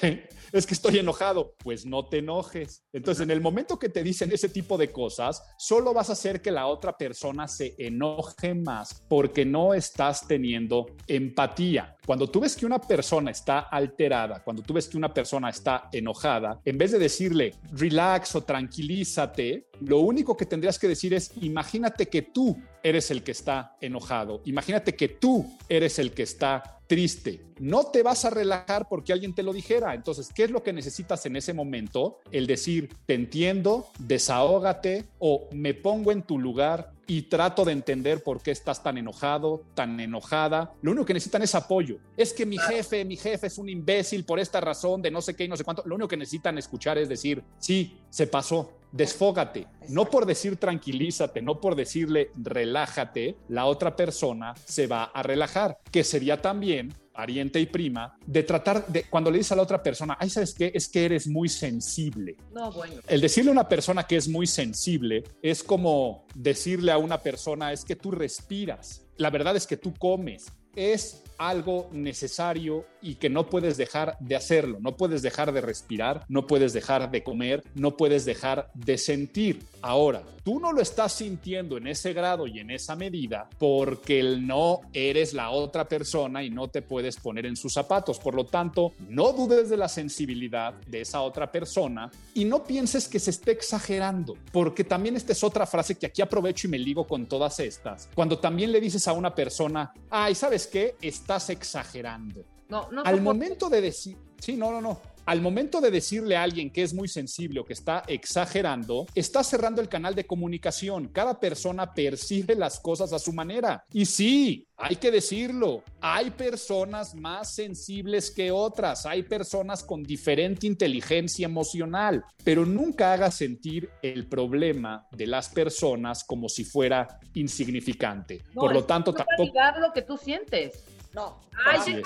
[0.52, 1.54] Es que estoy enojado.
[1.62, 2.82] Pues no te enojes.
[2.92, 6.42] Entonces, en el momento que te dicen ese tipo de cosas, solo vas a hacer
[6.42, 11.96] que la otra persona se enoje más porque no estás teniendo empatía.
[12.04, 15.88] Cuando tú ves que una persona está alterada, cuando tú ves que una persona está
[15.92, 21.32] enojada, en vez de decirle relax o tranquilízate, lo único que tendrías que decir es
[21.40, 26.75] imagínate que tú eres el que está enojado, imagínate que tú eres el que está
[26.86, 27.42] triste.
[27.58, 29.94] No te vas a relajar porque alguien te lo dijera.
[29.94, 32.20] Entonces, ¿qué es lo que necesitas en ese momento?
[32.30, 38.22] El decir, te entiendo, desahógate o me pongo en tu lugar y trato de entender
[38.22, 40.74] por qué estás tan enojado, tan enojada.
[40.82, 41.98] Lo único que necesitan es apoyo.
[42.16, 45.34] Es que mi jefe, mi jefe es un imbécil por esta razón de no sé
[45.34, 45.82] qué y no sé cuánto.
[45.86, 48.72] Lo único que necesitan escuchar es decir, sí, se pasó.
[48.96, 55.22] Desfógate, no por decir tranquilízate, no por decirle relájate, la otra persona se va a
[55.22, 59.62] relajar, que sería también pariente y prima, de tratar de, cuando le dices a la
[59.62, 60.70] otra persona, ay, ¿sabes qué?
[60.74, 62.36] Es que eres muy sensible.
[62.54, 62.94] No, bueno.
[63.08, 67.72] El decirle a una persona que es muy sensible es como decirle a una persona,
[67.72, 69.06] es que tú respiras.
[69.16, 70.52] La verdad es que tú comes.
[70.74, 74.78] Es algo necesario y que no puedes dejar de hacerlo.
[74.80, 79.62] No puedes dejar de respirar, no puedes dejar de comer, no puedes dejar de sentir.
[79.82, 84.80] Ahora, tú no lo estás sintiendo en ese grado y en esa medida porque no
[84.92, 88.18] eres la otra persona y no te puedes poner en sus zapatos.
[88.18, 93.08] Por lo tanto, no dudes de la sensibilidad de esa otra persona y no pienses
[93.08, 96.78] que se esté exagerando, porque también esta es otra frase que aquí aprovecho y me
[96.78, 98.08] ligo con todas estas.
[98.14, 100.96] Cuando también le dices a una persona, ay, ¿sabes qué?
[101.26, 102.44] Estás exagerando.
[102.68, 105.00] No, no Al momento de decir, Sí, no, no, no.
[105.24, 109.42] Al momento de decirle a alguien que es muy sensible o que está exagerando, está
[109.42, 111.08] cerrando el canal de comunicación.
[111.08, 113.84] Cada persona percibe las cosas a su manera.
[113.92, 120.68] Y sí, hay que decirlo, hay personas más sensibles que otras, hay personas con diferente
[120.68, 128.44] inteligencia emocional, pero nunca haga sentir el problema de las personas como si fuera insignificante.
[128.54, 129.52] No, Por lo tanto, tampoco...
[129.80, 130.84] lo que tú sientes.
[131.16, 131.40] No.
[131.64, 132.02] Ay,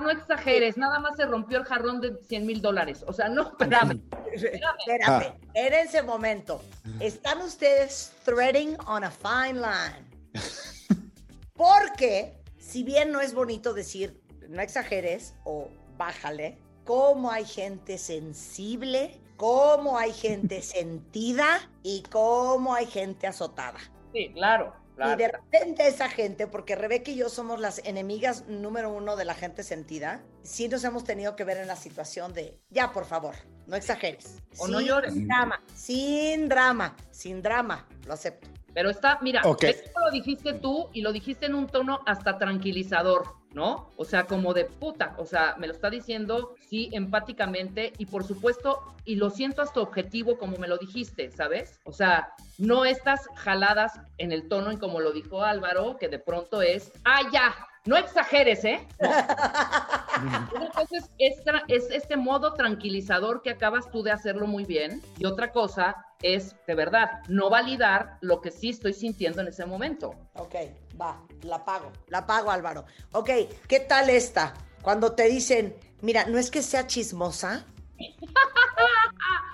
[0.00, 3.04] no exageres, nada más se rompió el jarrón de 100 mil dólares.
[3.08, 4.00] O sea, no, espérame.
[4.32, 6.62] Espérate, espérense un momento.
[7.00, 10.32] Están ustedes threading on a fine line.
[11.54, 19.20] Porque, si bien no es bonito decir no exageres o bájale, cómo hay gente sensible,
[19.36, 23.80] cómo hay gente sentida y cómo hay gente azotada.
[24.12, 25.12] Sí, claro, claro.
[25.12, 29.24] Y de repente esa gente, porque Rebeca y yo somos las enemigas número uno de
[29.24, 33.04] la gente sentida, sí nos hemos tenido que ver en la situación de, ya por
[33.04, 33.34] favor,
[33.66, 34.36] no exageres.
[34.58, 35.26] O no Sin llores.
[35.26, 38.48] drama, sin drama, sin drama, lo acepto.
[38.72, 39.64] Pero está, mira, Ok.
[39.64, 43.90] esto lo dijiste tú y lo dijiste en un tono hasta tranquilizador, ¿no?
[43.96, 48.24] O sea, como de puta, o sea, me lo está diciendo, sí, empáticamente y por
[48.24, 51.78] supuesto, y lo siento hasta objetivo como me lo dijiste, ¿sabes?
[51.84, 56.18] O sea, no estas jaladas en el tono en como lo dijo Álvaro, que de
[56.18, 57.54] pronto es, ah, ya,
[57.86, 58.86] no exageres, ¿eh?
[59.00, 59.08] No.
[60.66, 65.02] Entonces, es, tra- es este modo tranquilizador que acabas tú de hacerlo muy bien.
[65.18, 69.66] Y otra cosa es, de verdad, no validar lo que sí estoy sintiendo en ese
[69.66, 70.14] momento.
[70.36, 70.54] Ok,
[71.00, 72.84] va, la pago, la pago Álvaro.
[73.12, 73.30] Ok,
[73.68, 74.54] ¿qué tal esta?
[74.82, 77.66] Cuando te dicen, mira, no es que sea chismosa,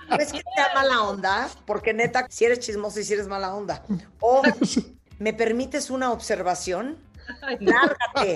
[0.09, 3.53] no es que sea mala onda, porque neta, si eres chismosa y si eres mala
[3.55, 3.83] onda.
[4.19, 4.41] O,
[5.19, 6.97] ¿me permites una observación?
[7.59, 8.35] Lárgate.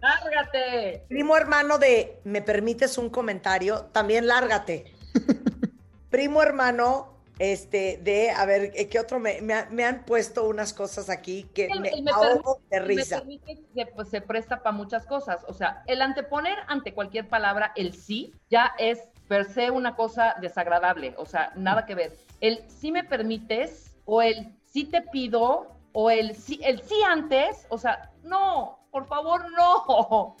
[0.00, 1.04] ¡Lárgate!
[1.08, 3.86] primo hermano de, ¿me permites un comentario?
[3.86, 4.92] También lárgate.
[6.10, 9.18] Primo hermano, este, de, a ver, ¿qué otro?
[9.18, 12.60] Me, me ha- me han puesto unas cosas aquí que El- me el me ahogo
[12.70, 13.18] de Me risa.
[13.18, 15.44] permite que, pues, se presta para muchas cosas.
[15.48, 20.36] O sea, el anteponer ante cualquier palabra el sí ya es per se una cosa
[20.40, 21.14] desagradable.
[21.18, 22.16] O sea, nada que ver.
[22.40, 27.66] El sí me permites o el sí te pido o el sí, el sí antes.
[27.68, 30.36] O sea, no, por favor, no.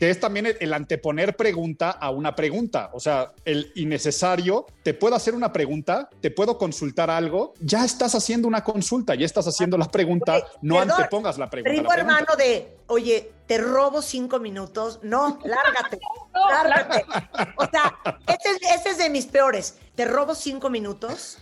[0.00, 2.90] que es también el, el anteponer pregunta a una pregunta.
[2.92, 8.16] O sea, el innecesario, te puedo hacer una pregunta, te puedo consultar algo, ya estás
[8.16, 11.70] haciendo una consulta, ya estás haciendo la pregunta, Oye, no perdón, antepongas la pregunta.
[11.70, 12.18] Primo la pregunta.
[12.18, 15.00] hermano de, oye, te robo cinco minutos.
[15.02, 15.98] No, lárgate,
[16.34, 17.04] No, lárgate.
[17.56, 19.78] O sea, ese es, ese es de mis peores.
[19.96, 21.38] Te robo cinco minutos,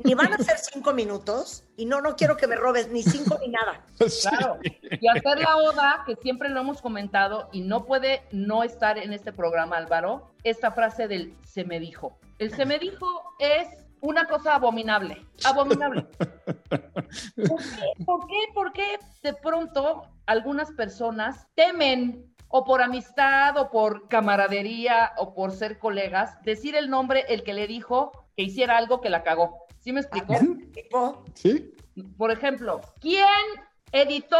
[0.00, 3.38] ni van a ser cinco minutos, y no, no quiero que me robes ni cinco
[3.40, 3.86] ni nada.
[4.20, 4.58] Claro.
[4.62, 9.12] Y hacer la oda, que siempre lo hemos comentado, y no puede no estar en
[9.12, 12.18] este programa, Álvaro, esta frase del se me dijo.
[12.38, 13.06] El se me dijo
[13.38, 13.68] es
[14.04, 15.26] una cosa abominable.
[15.44, 16.06] Abominable.
[17.48, 18.04] ¿Por qué?
[18.04, 18.38] ¿Por qué?
[18.52, 25.52] ¿Por qué de pronto algunas personas temen o por amistad o por camaradería o por
[25.52, 29.66] ser colegas, decir el nombre el que le dijo que hiciera algo que la cagó?
[29.80, 30.34] ¿Sí me explicó?
[32.18, 33.26] Por ejemplo, ¿quién
[33.90, 34.36] editó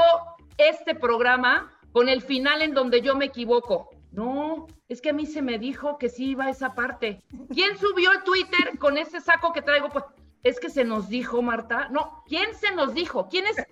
[0.58, 3.88] este programa con el final en donde yo me equivoco?
[4.14, 7.22] No, es que a mí se me dijo que sí iba esa parte.
[7.52, 9.88] ¿Quién subió el Twitter con ese saco que traigo?
[9.90, 10.04] Pues
[10.44, 11.88] es que se nos dijo, Marta.
[11.90, 13.28] No, ¿quién se nos dijo?
[13.28, 13.64] ¿Quién es, eh,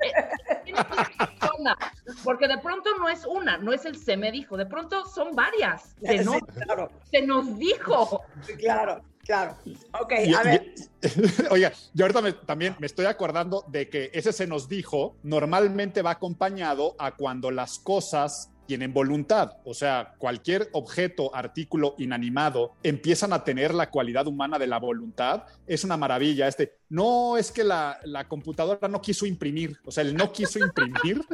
[0.65, 1.77] quién es esa persona?
[2.25, 5.35] Porque de pronto no es una, no es el se me dijo, de pronto son
[5.37, 5.95] varias.
[6.03, 8.23] Se nos, sí, claro, se nos dijo.
[8.59, 9.55] claro, claro.
[10.01, 10.75] Ok, Y- a ver.
[11.03, 15.17] y- Oiga, yo ahorita me- también me estoy acordando de que ese se nos dijo,
[15.23, 22.75] normalmente va acompañado a cuando las cosas tienen voluntad, o sea, cualquier objeto, artículo inanimado
[22.83, 26.49] empiezan a tener la cualidad humana de la voluntad, es una maravilla.
[26.49, 30.59] Este, no es que la, la computadora no quiso imprimir, o sea, el no quiso
[30.59, 31.23] imprimir,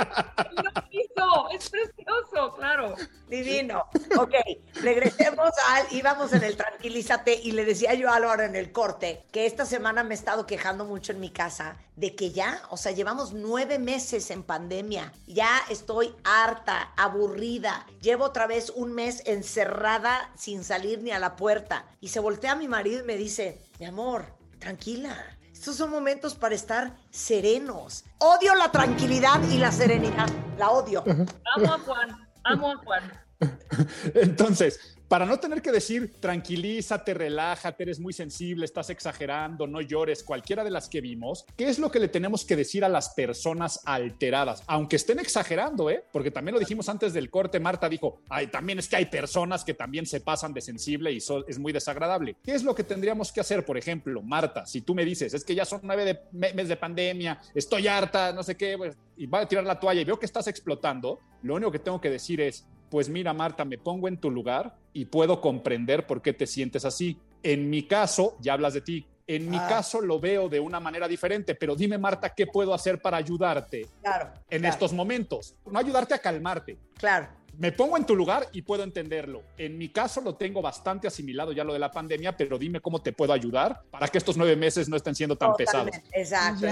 [0.64, 0.79] No
[1.14, 2.94] quiso, es precioso, claro.
[3.28, 3.86] Divino.
[4.18, 4.34] Ok,
[4.74, 5.86] regresemos al.
[5.92, 9.64] Íbamos en el tranquilízate y le decía yo a Álvaro en el corte que esta
[9.64, 13.32] semana me he estado quejando mucho en mi casa de que ya, o sea, llevamos
[13.32, 15.12] nueve meses en pandemia.
[15.26, 17.86] Ya estoy harta, aburrida.
[18.00, 21.84] Llevo otra vez un mes encerrada sin salir ni a la puerta.
[22.00, 24.26] Y se voltea a mi marido y me dice: Mi amor,
[24.58, 25.36] tranquila.
[25.60, 28.06] Estos son momentos para estar serenos.
[28.16, 30.26] Odio la tranquilidad y la serenidad.
[30.56, 31.04] La odio.
[31.06, 33.12] Amo a Juan, amo a Juan.
[34.14, 40.22] Entonces, para no tener que decir tranquilízate, relájate, eres muy sensible, estás exagerando, no llores,
[40.22, 43.08] cualquiera de las que vimos, ¿qué es lo que le tenemos que decir a las
[43.08, 44.62] personas alteradas?
[44.68, 46.04] Aunque estén exagerando, ¿eh?
[46.12, 49.64] Porque también lo dijimos antes del corte, Marta dijo, ay, también es que hay personas
[49.64, 52.36] que también se pasan de sensible y es muy desagradable.
[52.44, 53.64] ¿Qué es lo que tendríamos que hacer?
[53.64, 56.76] Por ejemplo, Marta, si tú me dices, es que ya son nueve de, meses de
[56.76, 60.20] pandemia, estoy harta, no sé qué, pues, y va a tirar la toalla y veo
[60.20, 64.08] que estás explotando, lo único que tengo que decir es, pues mira Marta, me pongo
[64.08, 67.18] en tu lugar y puedo comprender por qué te sientes así.
[67.42, 69.66] En mi caso, ya hablas de ti, en mi ah.
[69.68, 73.86] caso lo veo de una manera diferente, pero dime Marta, ¿qué puedo hacer para ayudarte
[74.02, 75.54] claro, en estos momentos?
[75.70, 76.76] No ayudarte a calmarte.
[76.98, 79.42] Claro me pongo en tu lugar y puedo entenderlo.
[79.58, 83.02] En mi caso lo tengo bastante asimilado ya lo de la pandemia, pero dime cómo
[83.02, 85.94] te puedo ayudar para que estos nueve meses no estén siendo tan pesados.
[86.10, 86.66] Exacto,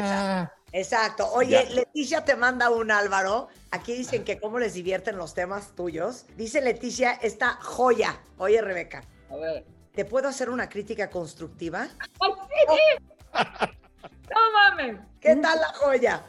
[0.73, 1.31] exacto.
[1.35, 3.49] Oye, Leticia te manda un Álvaro.
[3.71, 6.25] Aquí dicen que cómo les divierten los temas tuyos.
[6.39, 8.19] Dice Leticia, esta joya.
[8.39, 9.05] Oye, Rebeca.
[9.29, 9.67] A ver.
[9.93, 11.87] ¿Te puedo hacer una crítica constructiva?
[14.31, 14.97] ¡No mames!
[15.21, 16.25] ¿Qué tal la joya?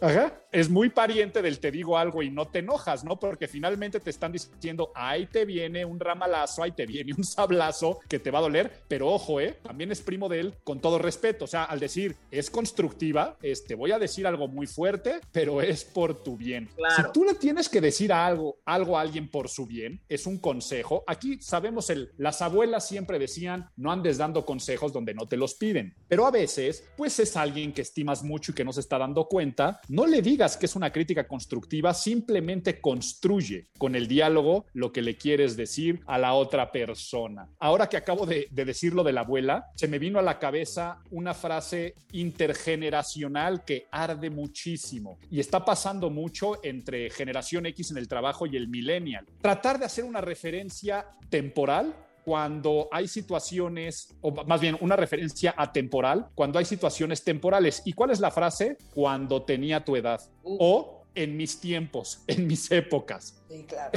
[0.00, 0.32] Ajá.
[0.50, 3.18] Es muy pariente del te digo algo y no te enojas, ¿no?
[3.18, 8.00] Porque finalmente te están diciendo, ahí te viene un ramalazo, ahí te viene un sablazo
[8.06, 9.58] que te va a doler, pero ojo, ¿eh?
[9.62, 11.46] También es primo de él con todo respeto.
[11.46, 15.84] O sea, al decir es constructiva, este, voy a decir algo muy fuerte, pero es
[15.84, 16.68] por tu bien.
[16.96, 20.38] Si tú le tienes que decir algo, algo a alguien por su bien, es un
[20.38, 21.02] consejo.
[21.06, 25.54] Aquí sabemos el, las abuelas siempre decían, no andes dando consejos donde no te los
[25.54, 28.98] piden, pero a veces, pues es alguien que estimas mucho y que no se está
[28.98, 34.66] dando cuenta, no le digas que es una crítica constructiva, simplemente construye con el diálogo
[34.72, 37.48] lo que le quieres decir a la otra persona.
[37.58, 40.38] Ahora que acabo de, de decir lo de la abuela, se me vino a la
[40.38, 47.98] cabeza una frase intergeneracional que arde muchísimo y está pasando mucho entre generación X en
[47.98, 49.26] el trabajo y el millennial.
[49.40, 51.94] Tratar de hacer una referencia temporal
[52.24, 57.82] cuando hay situaciones, o más bien una referencia atemporal, cuando hay situaciones temporales.
[57.84, 58.76] ¿Y cuál es la frase?
[58.94, 60.20] Cuando tenía tu edad.
[60.42, 63.42] O en mis tiempos, en mis épocas.
[63.48, 63.92] Sí, claro.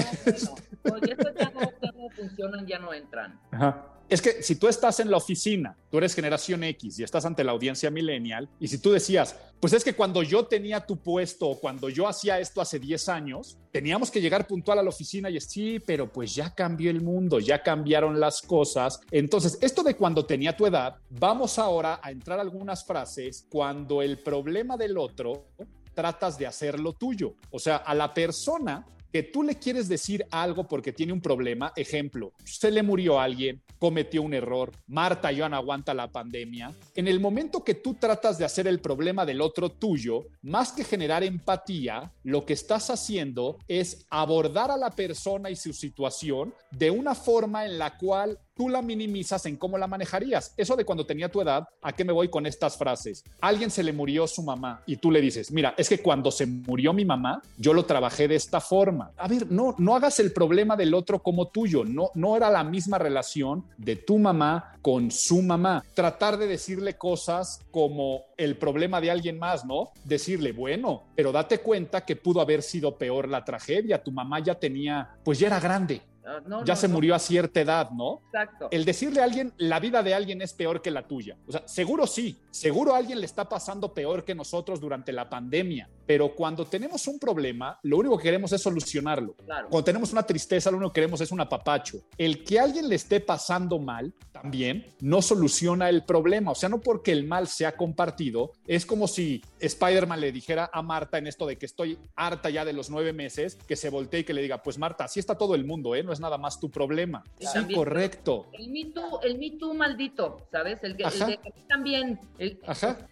[0.93, 3.39] Oye, ya no, funcionan, ya no entran.
[3.51, 7.26] Ajá es que si tú estás en la oficina, tú eres generación X y estás
[7.26, 10.97] ante la audiencia millennial, y si tú decías, pues es que cuando yo tenía tu
[10.97, 14.89] puesto o cuando yo hacía esto hace 10 años, teníamos que llegar puntual a la
[14.89, 18.99] oficina y es, sí, pero pues ya cambió el mundo, ya cambiaron las cosas.
[19.09, 24.20] Entonces, esto de cuando tenía tu edad, vamos ahora a entrar algunas frases cuando el
[24.20, 25.47] problema del otro
[25.95, 27.35] tratas de hacerlo tuyo.
[27.49, 28.85] O sea, a la persona
[29.15, 33.61] que tú le quieres decir algo porque tiene un problema, ejemplo, se le murió alguien,
[33.79, 38.37] cometió un error, Marta ya no aguanta la pandemia, en el momento que tú tratas
[38.37, 43.57] de hacer el problema del otro tuyo, más que generar empatía, lo que estás haciendo
[43.69, 48.70] es abordar a la persona y su situación de una forma en la cual tú
[48.70, 50.53] la minimizas en cómo la manejarías.
[50.58, 53.24] Eso de cuando tenía tu edad, ¿a qué me voy con estas frases?
[53.41, 56.45] alguien se le murió su mamá y tú le dices, mira, es que cuando se
[56.45, 59.12] murió mi mamá, yo lo trabajé de esta forma.
[59.18, 61.84] A ver, no, no hagas el problema del otro como tuyo.
[61.86, 65.84] No, no era la misma relación de tu mamá con su mamá.
[65.93, 69.91] Tratar de decirle cosas como el problema de alguien más, ¿no?
[70.03, 74.03] Decirle, bueno, pero date cuenta que pudo haber sido peor la tragedia.
[74.03, 77.91] Tu mamá ya tenía, pues ya era grande Ah, ya se murió a cierta edad,
[77.91, 78.21] ¿no?
[78.26, 78.67] Exacto.
[78.71, 81.38] El decirle a alguien, la vida de alguien es peor que la tuya.
[81.47, 85.30] O sea, seguro sí, seguro a alguien le está pasando peor que nosotros durante la
[85.30, 89.36] pandemia, pero cuando tenemos un problema, lo único que queremos es solucionarlo.
[89.45, 91.99] Cuando tenemos una tristeza, lo único que queremos es un apapacho.
[92.18, 96.51] El que a alguien le esté pasando mal, también, no soluciona el problema.
[96.51, 100.70] O sea, no porque el mal se ha compartido, es como si Spider-Man le dijera
[100.72, 103.89] a Marta en esto de que estoy harta ya de los nueve meses, que se
[103.89, 106.03] voltee y que le diga, pues Marta, así está todo el mundo, ¿eh?
[106.03, 107.24] No es nada más tu problema.
[107.39, 108.47] Sí, correcto.
[108.53, 110.84] El me too, el me too maldito, ¿sabes?
[110.84, 112.60] El, el de que también, el,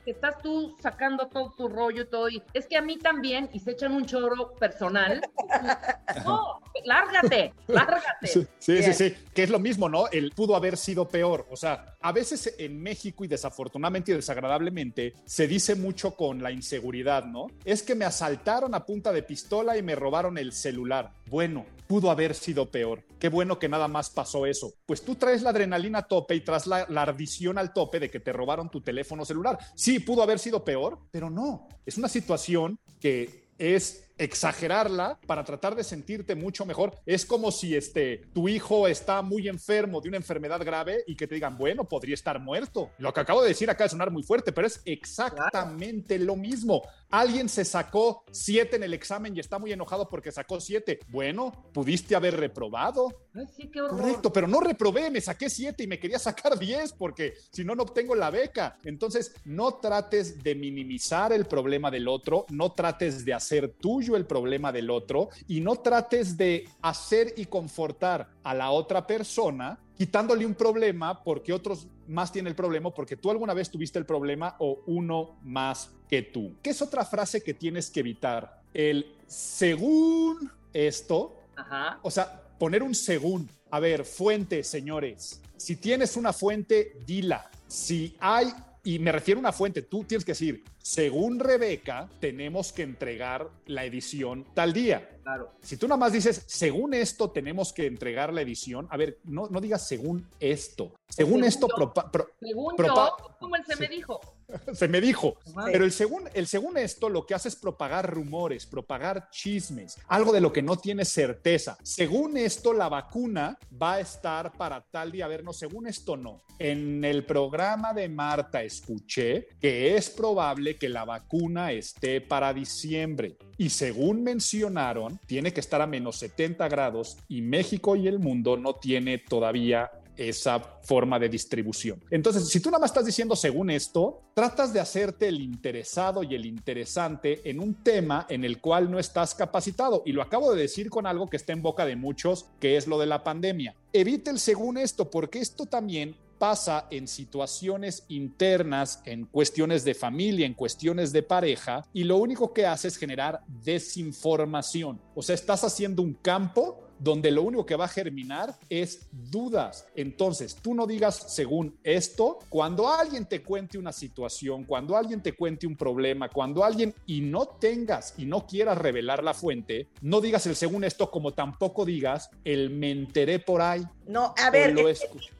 [0.06, 3.49] que estás tú sacando todo tu rollo y todo, y es que a mí también,
[3.53, 5.21] y se echan un choro personal.
[6.25, 8.27] no, lárgate, lárgate.
[8.27, 10.07] Sí, sí, sí, que es lo mismo, ¿no?
[10.09, 11.47] El pudo haber sido peor.
[11.49, 16.51] O sea, a veces en México y desafortunadamente y desagradablemente se dice mucho con la
[16.51, 17.47] inseguridad, ¿no?
[17.65, 21.11] Es que me asaltaron a punta de pistola y me robaron el celular.
[21.27, 23.03] Bueno, pudo haber sido peor.
[23.19, 24.73] Qué bueno que nada más pasó eso.
[24.86, 28.09] Pues tú traes la adrenalina a tope y traes la, la ardición al tope de
[28.09, 29.57] que te robaron tu teléfono celular.
[29.75, 31.67] Sí, pudo haber sido peor, pero no.
[31.86, 36.93] Es una situación que es exagerarla para tratar de sentirte mucho mejor.
[37.05, 41.28] Es como si este, tu hijo está muy enfermo de una enfermedad grave y que
[41.28, 42.91] te digan, bueno, podría estar muerto.
[42.97, 46.84] Lo que acabo de decir acaba de sonar muy fuerte, pero es exactamente lo mismo.
[47.09, 50.99] Alguien se sacó siete en el examen y está muy enojado porque sacó siete.
[51.09, 53.07] Bueno, pudiste haber reprobado.
[53.36, 53.80] Ay, sí, qué.
[53.82, 57.76] Correcto, pero no reprobé, me saqué siete y me quería sacar 10 porque si no,
[57.76, 58.78] no obtengo la beca.
[58.84, 64.26] Entonces, no trates de minimizar el problema del otro, no trates de hacer tuyo el
[64.26, 70.45] problema del otro y no trates de hacer y confortar a la otra persona quitándole
[70.45, 74.56] un problema porque otros más tienen el problema porque tú alguna vez tuviste el problema
[74.60, 76.56] o uno más que tú.
[76.62, 78.62] ¿Qué es otra frase que tienes que evitar?
[78.74, 81.99] El según esto, Ajá.
[82.01, 83.49] o sea, poner un según.
[83.72, 85.41] A ver, fuente, señores.
[85.58, 87.49] Si tienes una fuente, dila.
[87.68, 88.54] Si hay,
[88.86, 93.49] y me refiero a una fuente, tú tienes que decir, según Rebeca, tenemos que entregar
[93.65, 95.09] la edición tal día.
[95.23, 95.53] Claro.
[95.61, 99.47] Si tú nada más dices, según esto, tenemos que entregar la edición, a ver, no,
[99.47, 100.93] no digas según esto.
[101.07, 101.75] Según, Según esto, yo.
[101.93, 104.19] propa- pro- Según Propa- yo, como él se me dijo.
[104.74, 105.38] se me dijo.
[105.66, 110.32] Pero el según, el según esto lo que hace es propagar rumores, propagar chismes, algo
[110.32, 111.78] de lo que no tiene certeza.
[111.84, 115.26] Según esto, la vacuna va a estar para tal día.
[115.26, 116.44] A ver, no, según esto no.
[116.60, 123.38] En el programa de Marta escuché que es probable que la vacuna esté para diciembre.
[123.58, 128.58] Y según mencionaron, tiene que estar a menos 70 grados y México y el mundo
[128.58, 132.03] no tiene todavía esa forma de distribución.
[132.09, 136.36] Entonces, si tú nada más estás diciendo según esto, tratas de hacerte el interesado y
[136.36, 140.03] el interesante en un tema en el cual no estás capacitado.
[140.05, 142.88] Y lo acabo de decir con algo que está en boca de muchos, que es
[142.88, 143.76] lo de la pandemia.
[143.91, 150.45] Evite el según esto, porque esto también pasa en situaciones internas, en cuestiones de familia,
[150.45, 154.99] en cuestiones de pareja, y lo único que hace es generar desinformación.
[155.16, 159.86] O sea, estás haciendo un campo donde lo único que va a germinar es dudas.
[159.93, 165.34] Entonces, tú no digas según esto, cuando alguien te cuente una situación, cuando alguien te
[165.34, 170.22] cuente un problema, cuando alguien y no tengas y no quieras revelar la fuente, no
[170.22, 173.84] digas el según esto como tampoco digas el me enteré por ahí.
[174.08, 174.84] No, a ver, lo.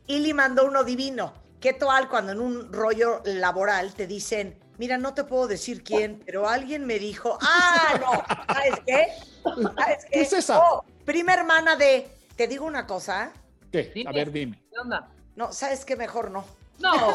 [0.08, 1.34] Ili mandó uno divino.
[1.62, 6.22] ¿Qué tal cuando en un rollo laboral te dicen, mira, no te puedo decir quién,
[6.26, 9.08] pero alguien me dijo, ah, no, ¿sabes qué?
[9.44, 10.10] ¿Sabes qué?
[10.12, 10.60] ¿Qué es esa?
[10.60, 13.32] Oh, prima hermana de, te digo una cosa,
[13.72, 13.92] ¿Qué?
[13.94, 14.10] Dime.
[14.10, 14.60] A ver, dime.
[14.72, 15.10] ¿Qué onda?
[15.36, 15.96] no, ¿sabes qué?
[15.96, 16.46] Mejor no.
[16.80, 16.94] No.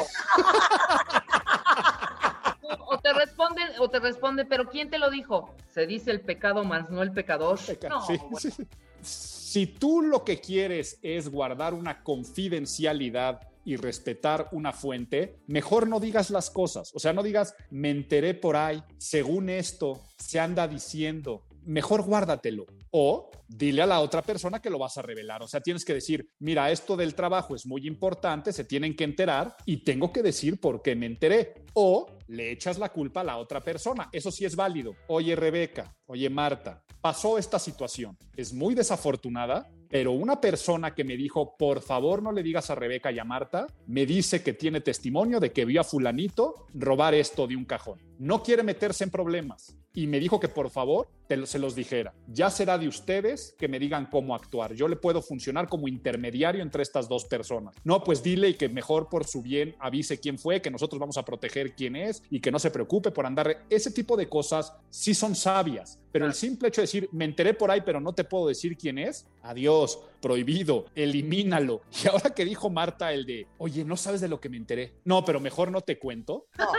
[2.87, 5.55] o te responde, o te responde, pero ¿quién te lo dijo?
[5.73, 7.59] Se dice el pecado más no el pecador.
[7.89, 8.39] No, Sí, bueno.
[8.39, 8.67] sí, sí.
[9.01, 16.01] Si tú lo que quieres es guardar una confidencialidad y respetar una fuente, mejor no
[16.01, 16.91] digas las cosas.
[16.95, 21.45] O sea, no digas, me enteré por ahí, según esto, se anda diciendo.
[21.69, 22.65] Mejor guárdatelo.
[22.93, 25.43] O dile a la otra persona que lo vas a revelar.
[25.43, 29.05] O sea, tienes que decir, mira, esto del trabajo es muy importante, se tienen que
[29.05, 31.67] enterar y tengo que decir por qué me enteré.
[31.75, 34.09] O le echas la culpa a la otra persona.
[34.13, 34.97] Eso sí es válido.
[35.09, 38.17] Oye, Rebeca, oye, Marta, pasó esta situación.
[38.35, 42.77] Es muy desafortunada, pero una persona que me dijo, por favor no le digas a
[42.77, 47.13] Rebeca y a Marta, me dice que tiene testimonio de que vio a fulanito robar
[47.13, 48.08] esto de un cajón.
[48.19, 49.77] No quiere meterse en problemas.
[49.95, 52.15] Y me dijo que por favor te se los dijera.
[52.27, 54.73] Ya será de ustedes que me digan cómo actuar.
[54.75, 57.75] Yo le puedo funcionar como intermediario entre estas dos personas.
[57.85, 61.19] No, pues dile y que mejor por su bien avise quién fue, que nosotros vamos
[61.19, 63.67] a proteger quién es y que no se preocupe por andar.
[63.69, 67.55] Ese tipo de cosas sí son sabias, pero el simple hecho de decir, me enteré
[67.55, 71.83] por ahí, pero no te puedo decir quién es, adiós, prohibido, elimínalo.
[72.03, 74.95] Y ahora que dijo Marta el de, oye, no sabes de lo que me enteré.
[75.05, 76.47] No, pero mejor no te cuento.
[76.59, 76.73] No,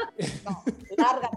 [0.46, 0.64] no,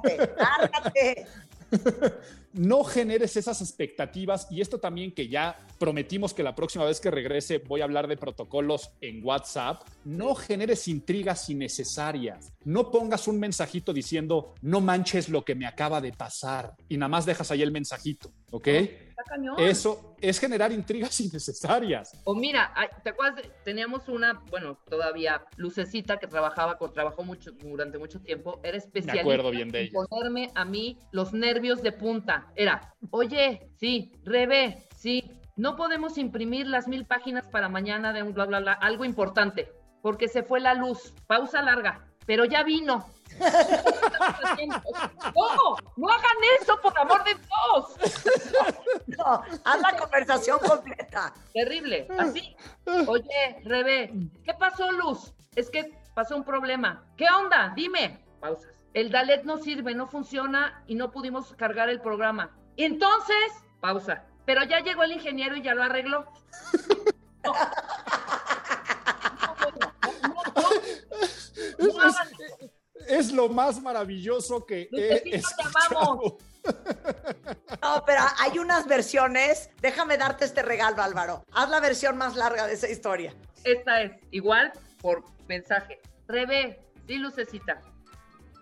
[0.00, 1.26] lárgate, lárgate.
[2.52, 7.10] no generes esas expectativas y esto también que ya prometimos que la próxima vez que
[7.10, 13.40] regrese voy a hablar de protocolos en WhatsApp, no generes intrigas innecesarias, no pongas un
[13.40, 17.62] mensajito diciendo no manches lo que me acaba de pasar y nada más dejas ahí
[17.62, 18.68] el mensajito, ¿ok?
[19.58, 22.20] Eso es generar intrigas innecesarias.
[22.24, 22.72] O mira,
[23.02, 23.42] ¿te acuerdas?
[23.64, 29.20] teníamos una, bueno, todavía Lucecita que trabajaba, con, trabajó mucho, durante mucho tiempo, era especialista
[29.20, 30.06] acuerdo bien de en ella.
[30.08, 32.41] ponerme a mí los nervios de punta.
[32.56, 38.32] Era, oye, sí, Rebe, sí, no podemos imprimir las mil páginas para mañana de un
[38.32, 39.72] bla, bla, bla, algo importante,
[40.02, 43.06] porque se fue la luz, pausa larga, pero ya vino.
[45.34, 48.12] No, no hagan eso, por amor de Dios.
[49.06, 51.32] No, haz la conversación completa.
[51.52, 52.54] Terrible, así.
[53.06, 54.12] Oye, Rebe,
[54.44, 55.32] ¿qué pasó, Luz?
[55.56, 57.04] Es que pasó un problema.
[57.16, 57.72] ¿Qué onda?
[57.74, 58.24] Dime.
[58.40, 58.81] Pausas.
[58.94, 62.56] El Dalet no sirve, no funciona y no pudimos cargar el programa.
[62.76, 64.24] Entonces, pausa.
[64.44, 66.26] Pero ya llegó el ingeniero y ya lo arregló.
[67.44, 67.54] No.
[73.08, 75.40] Es lo más maravilloso que he.
[77.82, 79.70] No, pero hay unas versiones.
[79.80, 81.44] Déjame darte este regalo, Álvaro.
[81.52, 83.34] Haz la versión más larga de esa historia.
[83.64, 86.00] Esta es igual por mensaje.
[86.28, 87.80] Rebe, sí, Lucecita.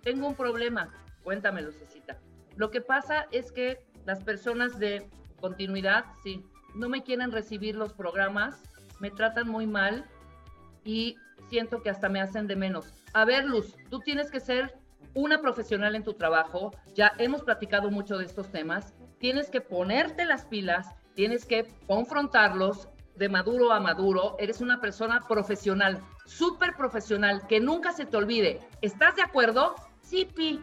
[0.02, 0.88] Tengo un problema.
[1.22, 2.18] Cuéntame, Lucecita.
[2.56, 5.08] Lo que pasa es que las personas de
[5.40, 6.44] continuidad, sí,
[6.74, 8.62] no me quieren recibir los programas,
[9.00, 10.04] me tratan muy mal
[10.84, 11.16] y
[11.48, 12.92] siento que hasta me hacen de menos.
[13.12, 14.74] A ver, Luz, tú tienes que ser
[15.14, 16.72] una profesional en tu trabajo.
[16.94, 18.94] Ya hemos platicado mucho de estos temas.
[19.18, 24.36] Tienes que ponerte las pilas, tienes que confrontarlos de maduro a maduro.
[24.38, 28.60] Eres una persona profesional, súper profesional, que nunca se te olvide.
[28.80, 29.74] ¿Estás de acuerdo?
[30.10, 30.60] Sí, Pi.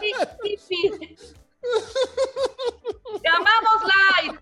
[0.00, 1.16] Sí, sí, Pi.
[3.22, 4.40] ¡Te amamos, Light!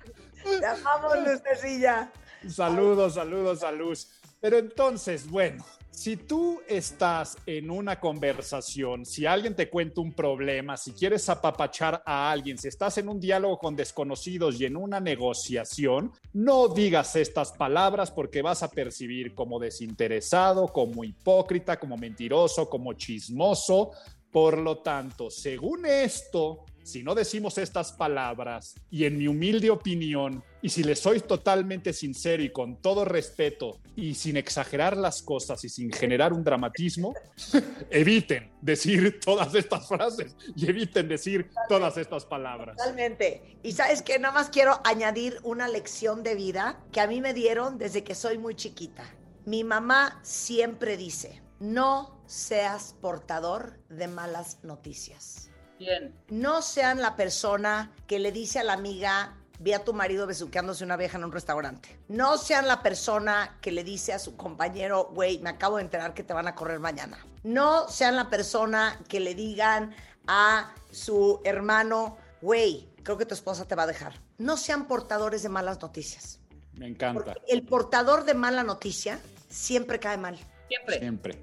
[0.61, 2.13] Te amamos, Lucecilla.
[2.49, 4.09] Saludos, saludos a Luz.
[4.41, 10.77] Pero entonces, bueno, si tú estás en una conversación, si alguien te cuenta un problema,
[10.77, 15.01] si quieres apapachar a alguien, si estás en un diálogo con desconocidos y en una
[15.01, 22.69] negociación, no digas estas palabras porque vas a percibir como desinteresado, como hipócrita, como mentiroso,
[22.69, 23.91] como chismoso.
[24.31, 30.43] Por lo tanto, según esto, si no decimos estas palabras, y en mi humilde opinión,
[30.63, 35.65] y si les soy totalmente sincero y con todo respeto, y sin exagerar las cosas
[35.65, 37.15] y sin generar un dramatismo,
[37.91, 42.77] eviten decir todas estas frases y eviten decir todas estas palabras.
[42.77, 43.59] Totalmente.
[43.63, 47.35] Y sabes que nada más quiero añadir una lección de vida que a mí me
[47.35, 49.05] dieron desde que soy muy chiquita.
[49.47, 55.50] Mi mamá siempre dice, no seas portador de malas noticias.
[55.81, 56.15] Bien.
[56.29, 60.85] No sean la persona que le dice a la amiga, vi a tu marido besuqueándose
[60.85, 61.99] una vieja en un restaurante.
[62.09, 66.13] No sean la persona que le dice a su compañero, güey, me acabo de enterar
[66.13, 67.19] que te van a correr mañana.
[67.45, 69.95] No sean la persona que le digan
[70.27, 74.21] a su hermano, güey, creo que tu esposa te va a dejar.
[74.37, 76.41] No sean portadores de malas noticias.
[76.75, 77.25] Me encanta.
[77.25, 79.19] Porque el portador de mala noticia
[79.49, 80.39] siempre cae mal.
[80.69, 80.99] Siempre.
[80.99, 81.43] Siempre.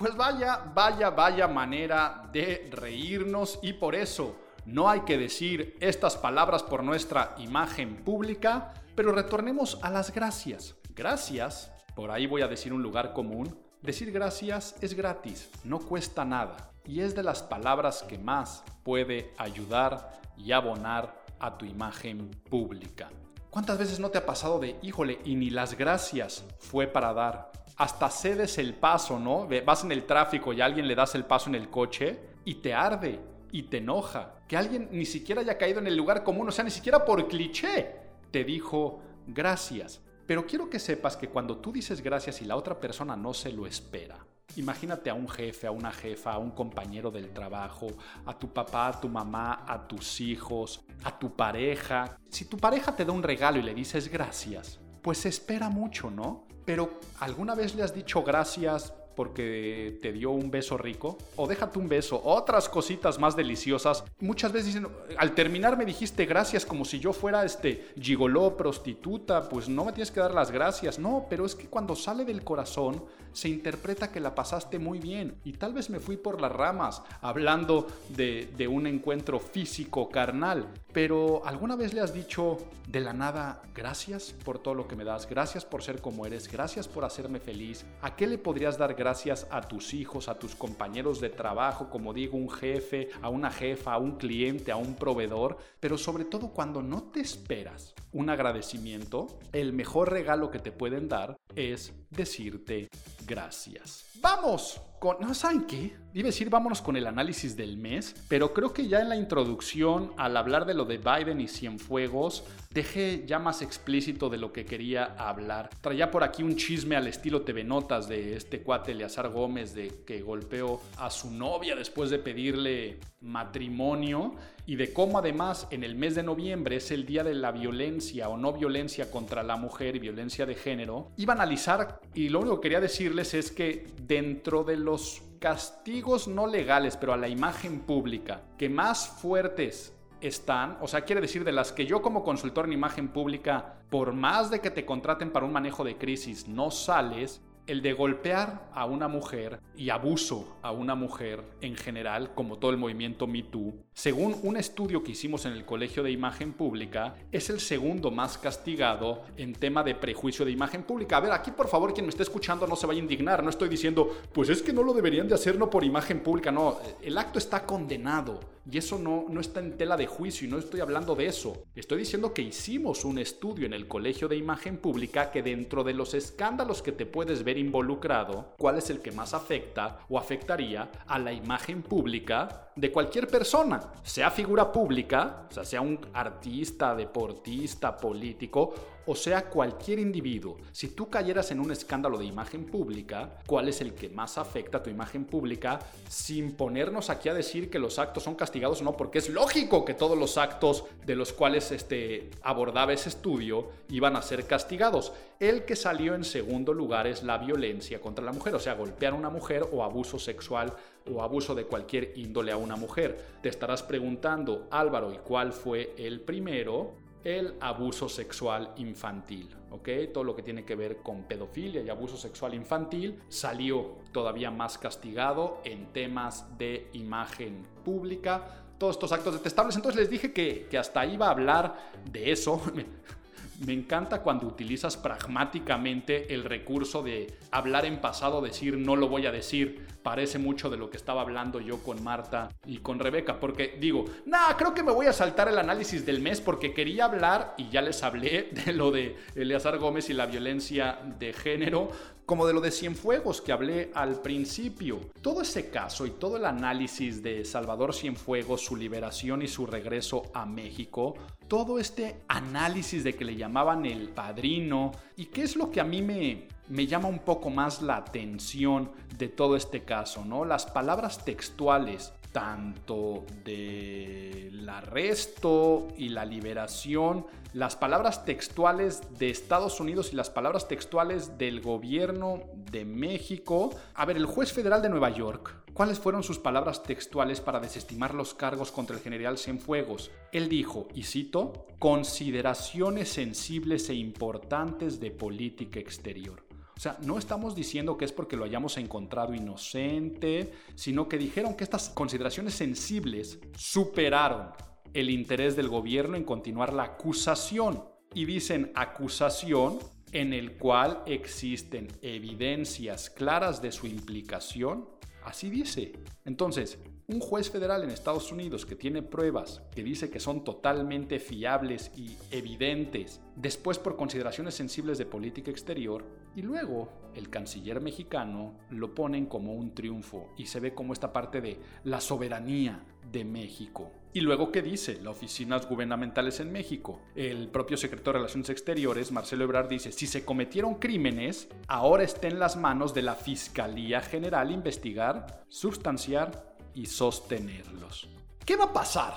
[0.00, 4.34] Pues vaya, vaya, vaya manera de reírnos y por eso
[4.64, 10.74] no hay que decir estas palabras por nuestra imagen pública, pero retornemos a las gracias.
[10.96, 16.24] Gracias, por ahí voy a decir un lugar común, decir gracias es gratis, no cuesta
[16.24, 22.30] nada y es de las palabras que más puede ayudar y abonar a tu imagen
[22.48, 23.10] pública.
[23.50, 27.52] ¿Cuántas veces no te ha pasado de, híjole, y ni las gracias fue para dar?
[27.80, 29.48] Hasta cedes el paso, ¿no?
[29.64, 32.56] Vas en el tráfico y a alguien le das el paso en el coche y
[32.56, 33.18] te arde
[33.52, 34.34] y te enoja.
[34.46, 37.26] Que alguien ni siquiera haya caído en el lugar común, o sea, ni siquiera por
[37.26, 37.96] cliché,
[38.30, 40.02] te dijo gracias.
[40.26, 43.50] Pero quiero que sepas que cuando tú dices gracias y la otra persona no se
[43.50, 44.26] lo espera,
[44.56, 47.86] Imagínate a un jefe, a una jefa, a un compañero del trabajo,
[48.26, 52.18] a tu papá, a tu mamá, a tus hijos, a tu pareja.
[52.28, 56.48] Si tu pareja te da un regalo y le dices gracias, pues espera mucho, ¿no?
[56.70, 61.18] Pero ¿alguna vez le has dicho gracias porque te dio un beso rico?
[61.34, 64.04] O déjate un beso, otras cositas más deliciosas.
[64.20, 64.86] Muchas veces dicen,
[65.18, 69.92] al terminar me dijiste gracias como si yo fuera este gigoló, prostituta, pues no me
[69.92, 71.00] tienes que dar las gracias.
[71.00, 73.02] No, pero es que cuando sale del corazón
[73.32, 75.36] se interpreta que la pasaste muy bien.
[75.44, 80.68] Y tal vez me fui por las ramas hablando de, un encuentro físico, carnal.
[80.92, 82.58] Pero ¿alguna vez le has dicho
[82.88, 85.28] de la nada gracias por todo lo que me das?
[85.28, 87.84] Gracias por ser como eres, gracias por hacerme feliz.
[88.02, 92.12] ¿A qué le podrías dar gracias a tus hijos, a tus compañeros de trabajo, como
[92.12, 95.58] digo, un jefe, a una jefa, a un cliente, a un proveedor?
[95.80, 101.08] Pero sobre todo cuando no te esperas un agradecimiento, el mejor regalo que te pueden
[101.08, 102.88] dar es decirte
[103.26, 104.06] gracias.
[104.20, 105.16] Vamos con...
[105.20, 105.96] ¿No saben qué?
[106.12, 109.16] Iba a decir vámonos con el análisis del mes, pero creo que ya en la
[109.16, 114.52] introducción, al hablar de lo de Biden y Cienfuegos, dejé ya más explícito de lo
[114.52, 115.70] que quería hablar.
[115.80, 120.02] Traía por aquí un chisme al estilo TV Notas de este cuate Eleazar Gómez de
[120.04, 124.34] que golpeó a su novia después de pedirle matrimonio
[124.70, 128.28] y de cómo además en el mes de noviembre es el día de la violencia
[128.28, 131.10] o no violencia contra la mujer y violencia de género.
[131.16, 136.28] Iba a analizar y lo único que quería decirles es que dentro de los castigos
[136.28, 141.42] no legales, pero a la imagen pública, que más fuertes están, o sea, quiere decir
[141.42, 145.32] de las que yo como consultor en imagen pública, por más de que te contraten
[145.32, 150.56] para un manejo de crisis, no sales, el de golpear a una mujer y abuso
[150.62, 155.12] a una mujer en general, como todo el movimiento Me Too, según un estudio que
[155.12, 159.94] hicimos en el Colegio de Imagen Pública, es el segundo más castigado en tema de
[159.94, 161.16] prejuicio de imagen pública.
[161.16, 163.50] A ver, aquí por favor quien me esté escuchando no se vaya a indignar, no
[163.50, 166.78] estoy diciendo, pues es que no lo deberían de hacer no por imagen pública, no,
[167.02, 168.40] el acto está condenado
[168.70, 171.64] y eso no, no está en tela de juicio y no estoy hablando de eso.
[171.74, 175.94] Estoy diciendo que hicimos un estudio en el Colegio de Imagen Pública que dentro de
[175.94, 180.90] los escándalos que te puedes ver involucrado, ¿cuál es el que más afecta o afectaría
[181.06, 183.80] a la imagen pública de cualquier persona?
[184.02, 188.74] Sea figura pública, sea un artista, deportista, político,
[189.10, 190.58] o sea cualquier individuo.
[190.70, 194.78] Si tú cayeras en un escándalo de imagen pública, ¿cuál es el que más afecta
[194.78, 195.80] a tu imagen pública?
[196.08, 199.84] Sin ponernos aquí a decir que los actos son castigados o no, porque es lógico
[199.84, 205.12] que todos los actos de los cuales este, abordaba ese estudio iban a ser castigados.
[205.40, 209.14] El que salió en segundo lugar es la violencia contra la mujer, o sea, golpear
[209.14, 210.72] a una mujer o abuso sexual
[211.12, 213.18] o abuso de cualquier índole a una mujer.
[213.42, 217.09] Te estarás preguntando, Álvaro, ¿y cuál fue el primero?
[217.22, 219.88] El abuso sexual infantil, ¿ok?
[220.12, 224.78] Todo lo que tiene que ver con pedofilia y abuso sexual infantil salió todavía más
[224.78, 229.76] castigado en temas de imagen pública, todos estos actos detestables.
[229.76, 232.60] Entonces les dije que, que hasta iba a hablar de eso.
[233.66, 239.26] Me encanta cuando utilizas pragmáticamente el recurso de hablar en pasado, decir no lo voy
[239.26, 239.86] a decir.
[240.02, 244.06] Parece mucho de lo que estaba hablando yo con Marta y con Rebeca, porque digo,
[244.24, 247.68] nah, creo que me voy a saltar el análisis del mes porque quería hablar, y
[247.68, 251.90] ya les hablé de lo de Eleazar Gómez y la violencia de género,
[252.30, 255.00] como de lo de Cienfuegos que hablé al principio.
[255.20, 260.22] Todo ese caso y todo el análisis de Salvador Cienfuegos, su liberación y su regreso
[260.32, 261.16] a México,
[261.48, 265.84] todo este análisis de que le llamaban el padrino y qué es lo que a
[265.84, 270.44] mí me, me llama un poco más la atención de todo este caso, ¿no?
[270.44, 280.12] Las palabras textuales tanto del arresto y la liberación, las palabras textuales de Estados Unidos
[280.12, 283.70] y las palabras textuales del gobierno de México.
[283.94, 288.14] A ver, el juez federal de Nueva York, ¿cuáles fueron sus palabras textuales para desestimar
[288.14, 290.10] los cargos contra el general Cienfuegos?
[290.30, 296.49] Él dijo, y cito, consideraciones sensibles e importantes de política exterior.
[296.80, 301.54] O sea, no estamos diciendo que es porque lo hayamos encontrado inocente, sino que dijeron
[301.54, 304.52] que estas consideraciones sensibles superaron
[304.94, 307.84] el interés del gobierno en continuar la acusación.
[308.14, 309.78] Y dicen acusación
[310.12, 314.88] en el cual existen evidencias claras de su implicación.
[315.22, 315.92] Así dice.
[316.24, 316.78] Entonces,
[317.08, 321.90] un juez federal en Estados Unidos que tiene pruebas que dice que son totalmente fiables
[321.96, 326.04] y evidentes, después por consideraciones sensibles de política exterior,
[326.36, 331.12] y luego el canciller mexicano lo ponen como un triunfo y se ve como esta
[331.12, 333.90] parte de la soberanía de México.
[334.12, 335.00] Y luego, ¿qué dice?
[335.00, 337.00] Las oficinas gubernamentales en México.
[337.14, 342.26] El propio secretario de Relaciones Exteriores, Marcelo Ebrard, dice, si se cometieron crímenes, ahora está
[342.26, 348.08] en las manos de la Fiscalía General investigar, sustanciar y sostenerlos.
[348.44, 349.14] ¿Qué va a pasar?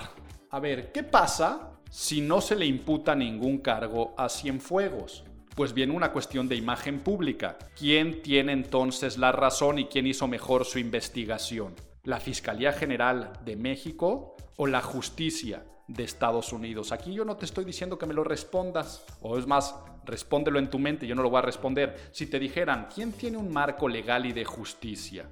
[0.50, 5.24] A ver, ¿qué pasa si no se le imputa ningún cargo a Cienfuegos?
[5.54, 7.58] Pues viene una cuestión de imagen pública.
[7.78, 11.76] ¿Quién tiene entonces la razón y quién hizo mejor su investigación?
[12.02, 16.90] ¿La Fiscalía General de México o la Justicia de Estados Unidos?
[16.90, 20.70] Aquí yo no te estoy diciendo que me lo respondas, o es más, respóndelo en
[20.70, 22.10] tu mente, yo no lo voy a responder.
[22.10, 25.28] Si te dijeran, ¿quién tiene un marco legal y de justicia?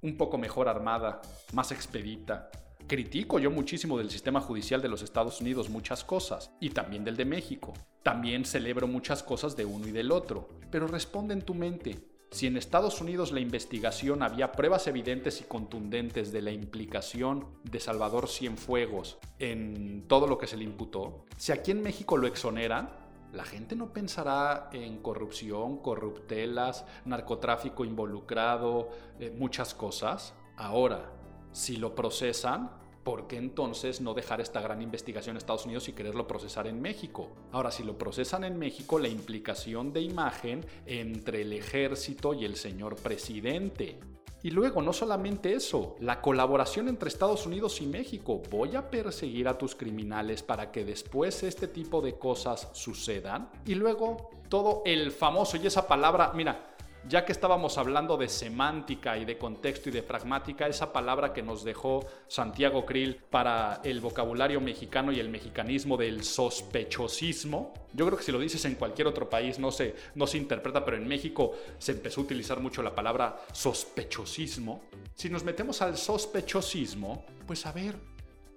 [0.00, 1.20] Un poco mejor armada,
[1.52, 2.50] más expedita,
[2.86, 7.16] critico yo muchísimo del sistema judicial de los Estados Unidos muchas cosas, y también del
[7.16, 7.72] de México.
[8.02, 10.48] También celebro muchas cosas de uno y del otro.
[10.70, 11.98] Pero responde en tu mente,
[12.30, 17.80] si en Estados Unidos la investigación había pruebas evidentes y contundentes de la implicación de
[17.80, 22.90] Salvador Cienfuegos en todo lo que se le imputó, si aquí en México lo exoneran,
[23.32, 30.34] la gente no pensará en corrupción, corruptelas, narcotráfico involucrado, eh, muchas cosas.
[30.56, 31.12] Ahora,
[31.52, 32.70] si lo procesan,
[33.02, 36.80] ¿por qué entonces no dejar esta gran investigación en Estados Unidos y quererlo procesar en
[36.80, 37.28] México?
[37.52, 42.56] Ahora, si lo procesan en México, la implicación de imagen entre el ejército y el
[42.56, 43.98] señor presidente.
[44.42, 48.40] Y luego, no solamente eso, la colaboración entre Estados Unidos y México.
[48.50, 53.50] Voy a perseguir a tus criminales para que después este tipo de cosas sucedan.
[53.66, 56.69] Y luego, todo el famoso y esa palabra, mira,
[57.08, 61.42] ya que estábamos hablando de semántica y de contexto y de pragmática, esa palabra que
[61.42, 68.18] nos dejó Santiago Krill para el vocabulario mexicano y el mexicanismo del sospechosismo, yo creo
[68.18, 71.08] que si lo dices en cualquier otro país no se, no se interpreta, pero en
[71.08, 74.82] México se empezó a utilizar mucho la palabra sospechosismo.
[75.14, 77.96] Si nos metemos al sospechosismo, pues a ver,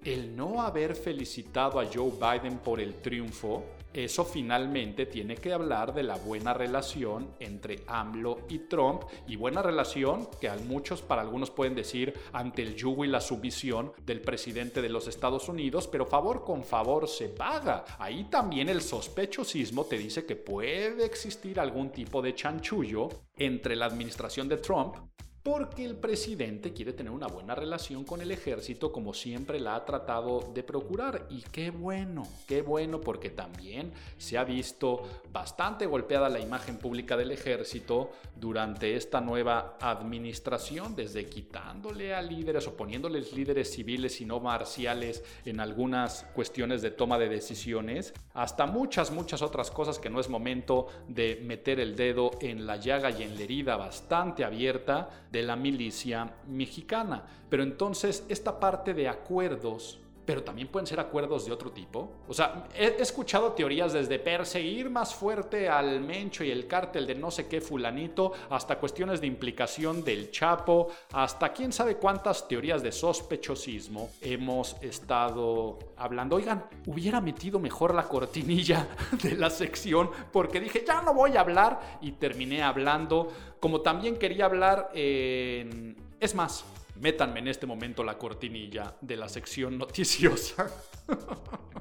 [0.04, 3.64] el no haber felicitado a Joe Biden por el triunfo,
[3.94, 9.62] eso finalmente tiene que hablar de la buena relación entre AMLO y Trump y buena
[9.62, 14.20] relación que a muchos, para algunos pueden decir ante el yugo y la sumisión del
[14.20, 17.84] presidente de los Estados Unidos, pero favor con favor se paga.
[17.98, 23.86] Ahí también el sospechosismo te dice que puede existir algún tipo de chanchullo entre la
[23.86, 24.96] administración de Trump
[25.44, 29.84] porque el presidente quiere tener una buena relación con el ejército como siempre la ha
[29.84, 31.26] tratado de procurar.
[31.28, 37.14] Y qué bueno, qué bueno, porque también se ha visto bastante golpeada la imagen pública
[37.18, 44.24] del ejército durante esta nueva administración, desde quitándole a líderes o poniéndoles líderes civiles y
[44.24, 50.08] no marciales en algunas cuestiones de toma de decisiones, hasta muchas, muchas otras cosas que
[50.08, 54.42] no es momento de meter el dedo en la llaga y en la herida bastante
[54.42, 57.24] abierta de la milicia mexicana.
[57.50, 62.10] Pero entonces esta parte de acuerdos pero también pueden ser acuerdos de otro tipo.
[62.28, 67.14] O sea, he, escuchado teorías desde perseguir más fuerte al Mencho y el cártel de
[67.14, 72.82] no sé qué fulanito, hasta cuestiones de implicación del Chapo, hasta quién sabe cuántas teorías
[72.82, 76.36] de sospechosismo hemos estado hablando.
[76.36, 78.88] Oigan, hubiera metido mejor la cortinilla
[79.22, 83.28] de la sección porque dije, ya no voy a hablar y terminé hablando,
[83.60, 85.96] como también quería hablar en...
[86.20, 86.64] Es más,
[86.96, 90.70] Métanme en este momento la cortinilla de la sección noticiosa.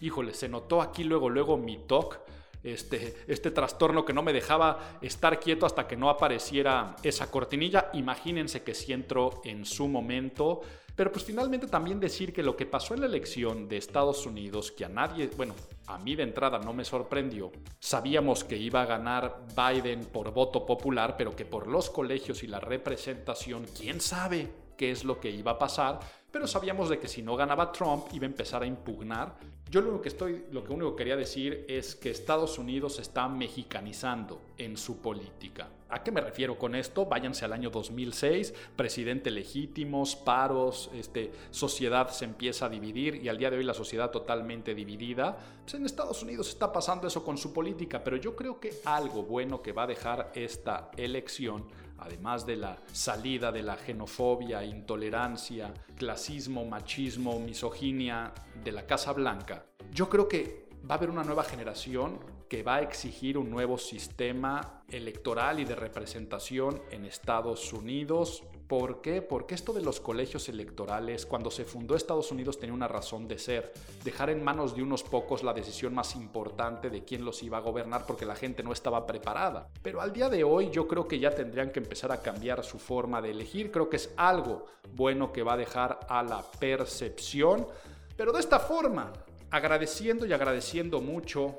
[0.00, 2.18] Híjole, se notó aquí luego, luego mi TOC,
[2.66, 7.90] este, este trastorno que no me dejaba estar quieto hasta que no apareciera esa cortinilla.
[7.94, 10.60] Imagínense que si entro en su momento.
[10.96, 14.72] Pero pues finalmente también decir que lo que pasó en la elección de Estados Unidos,
[14.72, 15.54] que a nadie, bueno,
[15.86, 20.64] a mí de entrada no me sorprendió, sabíamos que iba a ganar Biden por voto
[20.64, 24.48] popular, pero que por los colegios y la representación, quién sabe
[24.78, 26.00] qué es lo que iba a pasar,
[26.36, 29.38] pero sabíamos de que si no ganaba Trump iba a empezar a impugnar.
[29.70, 33.26] Yo lo que estoy, lo que único que quería decir es que Estados Unidos está
[33.26, 35.70] mexicanizando en su política.
[35.88, 37.06] ¿A qué me refiero con esto?
[37.06, 43.38] Váyanse al año 2006, presidente legítimos, paros, este, sociedad se empieza a dividir y al
[43.38, 45.38] día de hoy la sociedad totalmente dividida.
[45.62, 49.22] Pues en Estados Unidos está pasando eso con su política, pero yo creo que algo
[49.22, 51.64] bueno que va a dejar esta elección
[51.98, 58.32] además de la salida de la xenofobia, intolerancia, clasismo, machismo, misoginia
[58.62, 62.18] de la Casa Blanca, yo creo que va a haber una nueva generación
[62.48, 69.00] que va a exigir un nuevo sistema electoral y de representación en Estados Unidos ¿Por
[69.00, 69.22] qué?
[69.22, 73.38] Porque esto de los colegios electorales, cuando se fundó Estados Unidos tenía una razón de
[73.38, 77.58] ser, dejar en manos de unos pocos la decisión más importante de quién los iba
[77.58, 79.68] a gobernar porque la gente no estaba preparada.
[79.82, 82.80] Pero al día de hoy yo creo que ya tendrían que empezar a cambiar su
[82.80, 87.68] forma de elegir, creo que es algo bueno que va a dejar a la percepción,
[88.16, 89.12] pero de esta forma,
[89.50, 91.54] agradeciendo y agradeciendo mucho,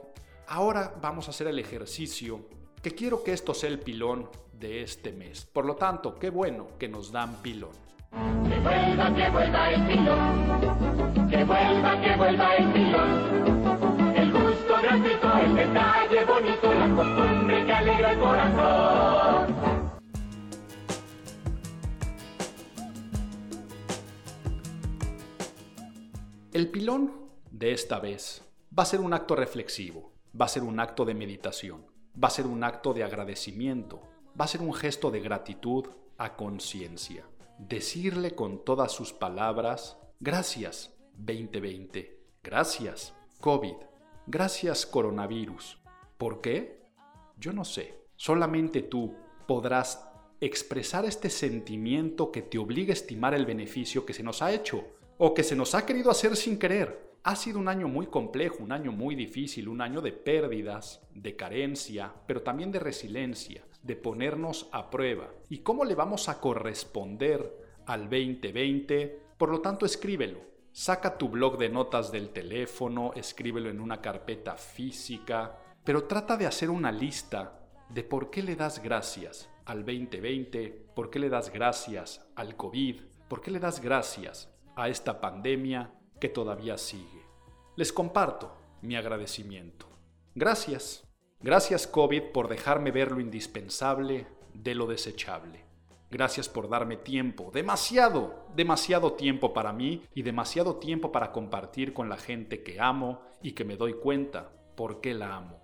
[0.48, 2.42] ahora vamos a hacer el ejercicio
[2.82, 4.30] que quiero que esto sea el pilón
[4.60, 5.46] de este mes.
[5.46, 7.72] Por lo tanto, qué bueno que nos dan pilón.
[8.12, 11.30] Que vuelva, que vuelva el pilón.
[11.30, 14.16] Que vuelva, que vuelva el pilón.
[14.16, 19.78] El gusto gratuito, el detalle bonito, la costumbre que alegra el corazón.
[26.54, 27.14] El pilón
[27.52, 28.44] de esta vez
[28.78, 31.86] va a ser un acto reflexivo, va a ser un acto de meditación,
[32.22, 34.02] va a ser un acto de agradecimiento,
[34.40, 35.86] va a ser un gesto de gratitud
[36.18, 37.26] a conciencia.
[37.58, 43.76] Decirle con todas sus palabras, gracias 2020, gracias COVID,
[44.28, 45.80] gracias coronavirus.
[46.18, 46.86] ¿Por qué?
[47.40, 47.96] Yo no sé.
[48.16, 49.16] Solamente tú
[49.48, 50.08] podrás
[50.40, 54.86] expresar este sentimiento que te obliga a estimar el beneficio que se nos ha hecho
[55.18, 57.08] o que se nos ha querido hacer sin querer.
[57.24, 61.36] Ha sido un año muy complejo, un año muy difícil, un año de pérdidas, de
[61.36, 65.30] carencia, pero también de resiliencia de ponernos a prueba.
[65.50, 69.22] ¿Y cómo le vamos a corresponder al 2020?
[69.38, 70.40] Por lo tanto, escríbelo.
[70.72, 76.46] Saca tu blog de notas del teléfono, escríbelo en una carpeta física, pero trata de
[76.46, 77.60] hacer una lista
[77.90, 83.02] de por qué le das gracias al 2020, por qué le das gracias al COVID,
[83.28, 87.26] por qué le das gracias a esta pandemia que todavía sigue.
[87.76, 89.88] Les comparto mi agradecimiento.
[90.36, 91.07] Gracias.
[91.40, 95.66] Gracias COVID por dejarme ver lo indispensable de lo desechable.
[96.10, 102.10] Gracias por darme tiempo, demasiado, demasiado tiempo para mí y demasiado tiempo para compartir con
[102.10, 105.62] la gente que amo y que me doy cuenta por qué la amo.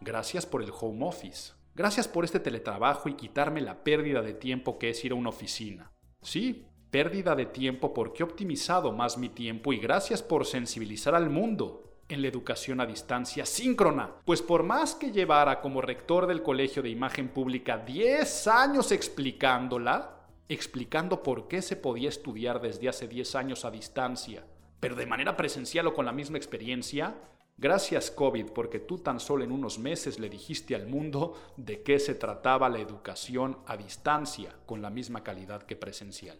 [0.00, 1.54] Gracias por el home office.
[1.74, 5.30] Gracias por este teletrabajo y quitarme la pérdida de tiempo que es ir a una
[5.30, 5.90] oficina.
[6.22, 11.28] Sí, pérdida de tiempo porque he optimizado más mi tiempo y gracias por sensibilizar al
[11.28, 16.42] mundo en la educación a distancia síncrona, pues por más que llevara como rector del
[16.42, 20.16] Colegio de Imagen Pública 10 años explicándola,
[20.48, 24.44] explicando por qué se podía estudiar desde hace 10 años a distancia,
[24.80, 27.14] pero de manera presencial o con la misma experiencia,
[27.58, 31.98] gracias COVID porque tú tan solo en unos meses le dijiste al mundo de qué
[31.98, 36.38] se trataba la educación a distancia con la misma calidad que presencial.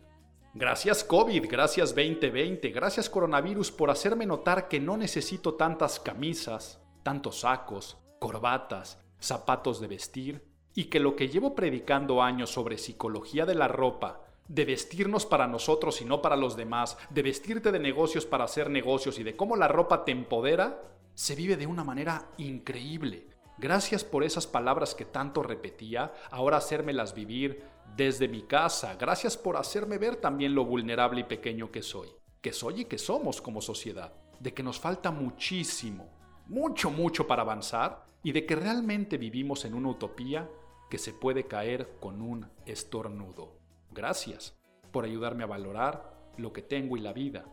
[0.54, 7.40] Gracias COVID, gracias 2020, gracias coronavirus por hacerme notar que no necesito tantas camisas, tantos
[7.40, 10.44] sacos, corbatas, zapatos de vestir,
[10.74, 15.46] y que lo que llevo predicando años sobre psicología de la ropa, de vestirnos para
[15.46, 19.36] nosotros y no para los demás, de vestirte de negocios para hacer negocios y de
[19.36, 20.82] cómo la ropa te empodera,
[21.14, 23.26] se vive de una manera increíble.
[23.58, 27.64] Gracias por esas palabras que tanto repetía, ahora hacérmelas vivir
[27.97, 28.97] desde mi casa.
[28.97, 32.09] Gracias por hacerme ver también lo vulnerable y pequeño que soy,
[32.40, 36.09] que soy y que somos como sociedad, de que nos falta muchísimo,
[36.47, 40.48] mucho, mucho para avanzar y de que realmente vivimos en una utopía
[40.90, 43.59] que se puede caer con un estornudo.
[43.90, 44.56] Gracias
[44.90, 47.44] por ayudarme a valorar lo que tengo y la vida.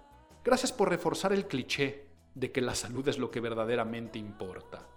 [0.43, 4.87] Gracias por reforzar el cliché de que la salud es lo que verdaderamente importa.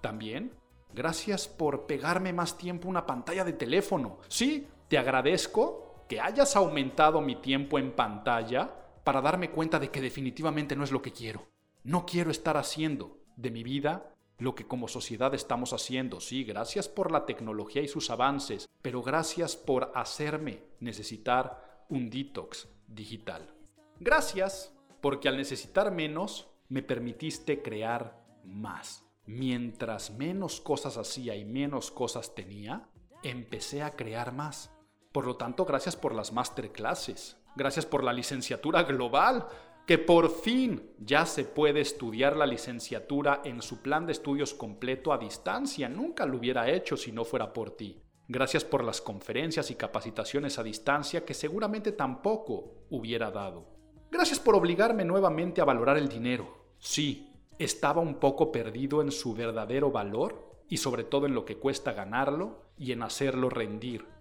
[0.00, 0.52] También,
[0.92, 4.18] gracias por pegarme más tiempo una pantalla de teléfono.
[4.28, 8.74] Sí, te agradezco que hayas aumentado mi tiempo en pantalla
[9.04, 11.46] para darme cuenta de que definitivamente no es lo que quiero.
[11.82, 16.20] No quiero estar haciendo de mi vida lo que como sociedad estamos haciendo.
[16.20, 22.68] Sí, gracias por la tecnología y sus avances, pero gracias por hacerme necesitar un detox
[22.86, 23.54] digital.
[24.00, 31.90] Gracias porque al necesitar menos me permitiste crear más mientras menos cosas hacía y menos
[31.90, 32.88] cosas tenía,
[33.22, 34.70] empecé a crear más.
[35.14, 39.46] Por lo tanto, gracias por las masterclasses, gracias por la licenciatura global,
[39.86, 45.12] que por fin ya se puede estudiar la licenciatura en su plan de estudios completo
[45.12, 45.88] a distancia.
[45.88, 48.02] Nunca lo hubiera hecho si no fuera por ti.
[48.26, 53.68] Gracias por las conferencias y capacitaciones a distancia que seguramente tampoco hubiera dado.
[54.10, 56.72] Gracias por obligarme nuevamente a valorar el dinero.
[56.80, 61.58] Sí, estaba un poco perdido en su verdadero valor y sobre todo en lo que
[61.58, 64.12] cuesta ganarlo y en hacerlo rendir.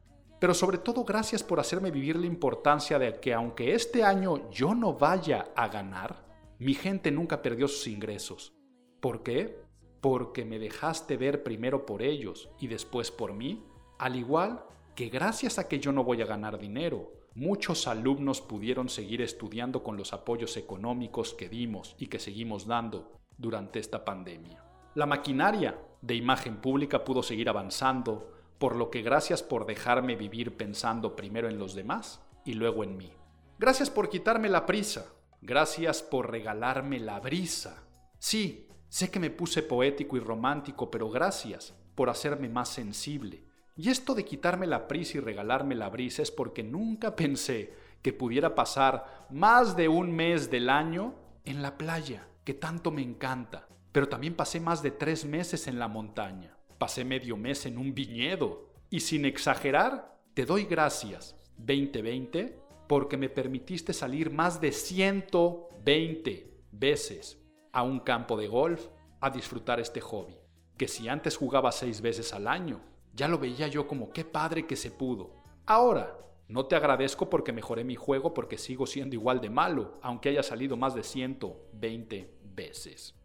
[0.43, 4.75] Pero sobre todo gracias por hacerme vivir la importancia de que aunque este año yo
[4.75, 6.25] no vaya a ganar,
[6.59, 8.51] mi gente nunca perdió sus ingresos.
[8.99, 9.63] ¿Por qué?
[10.01, 13.63] Porque me dejaste ver primero por ellos y después por mí,
[13.97, 14.65] al igual
[14.95, 19.81] que gracias a que yo no voy a ganar dinero, muchos alumnos pudieron seguir estudiando
[19.81, 24.61] con los apoyos económicos que dimos y que seguimos dando durante esta pandemia.
[24.93, 30.55] La maquinaria de imagen pública pudo seguir avanzando, por lo que gracias por dejarme vivir
[30.55, 33.11] pensando primero en los demás y luego en mí.
[33.59, 35.07] Gracias por quitarme la prisa.
[35.41, 37.83] Gracias por regalarme la brisa.
[38.19, 43.43] Sí, sé que me puse poético y romántico, pero gracias por hacerme más sensible.
[43.75, 48.13] Y esto de quitarme la prisa y regalarme la brisa es porque nunca pensé que
[48.13, 53.67] pudiera pasar más de un mes del año en la playa que tanto me encanta,
[53.91, 57.93] pero también pasé más de tres meses en la montaña, pasé medio mes en un
[57.93, 66.53] viñedo, y sin exagerar, te doy gracias, 2020, porque me permitiste salir más de 120
[66.71, 67.39] veces
[67.71, 68.87] a un campo de golf
[69.19, 70.37] a disfrutar este hobby,
[70.77, 72.81] que si antes jugaba seis veces al año,
[73.13, 75.43] ya lo veía yo como qué padre que se pudo.
[75.65, 80.29] Ahora, no te agradezco porque mejoré mi juego porque sigo siendo igual de malo, aunque
[80.29, 83.15] haya salido más de 120 veces.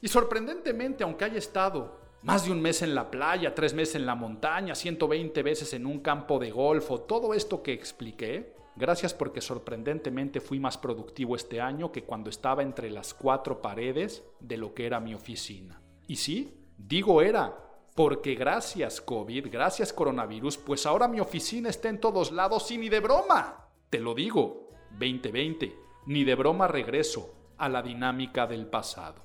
[0.00, 4.06] Y sorprendentemente, aunque haya estado más de un mes en la playa, tres meses en
[4.06, 9.40] la montaña, 120 veces en un campo de golf todo esto que expliqué, gracias porque
[9.40, 14.74] sorprendentemente fui más productivo este año que cuando estaba entre las cuatro paredes de lo
[14.74, 15.80] que era mi oficina.
[16.08, 17.56] Y sí, digo era,
[17.94, 22.88] porque gracias COVID, gracias coronavirus, pues ahora mi oficina está en todos lados y ni
[22.88, 23.68] de broma.
[23.90, 25.74] Te lo digo, 2020,
[26.06, 29.22] ni de broma regreso a la dinámica del pasado.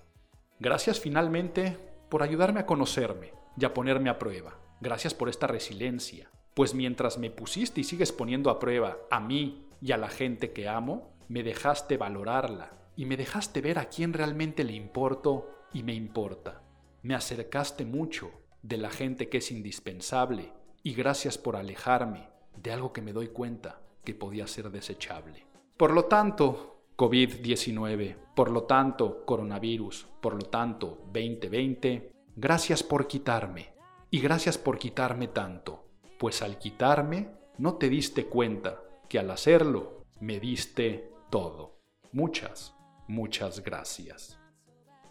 [0.59, 4.59] Gracias finalmente por ayudarme a conocerme y a ponerme a prueba.
[4.81, 9.67] Gracias por esta resiliencia, pues mientras me pusiste y sigues poniendo a prueba a mí
[9.81, 14.13] y a la gente que amo, me dejaste valorarla y me dejaste ver a quién
[14.13, 16.61] realmente le importo y me importa.
[17.01, 18.29] Me acercaste mucho
[18.61, 20.53] de la gente que es indispensable
[20.83, 25.47] y gracias por alejarme de algo que me doy cuenta que podía ser desechable.
[25.77, 33.73] Por lo tanto, COVID-19, por lo tanto, coronavirus, por lo tanto, 2020, gracias por quitarme
[34.09, 35.85] y gracias por quitarme tanto,
[36.19, 41.79] pues al quitarme no te diste cuenta que al hacerlo me diste todo.
[42.11, 42.75] Muchas,
[43.07, 44.39] muchas gracias.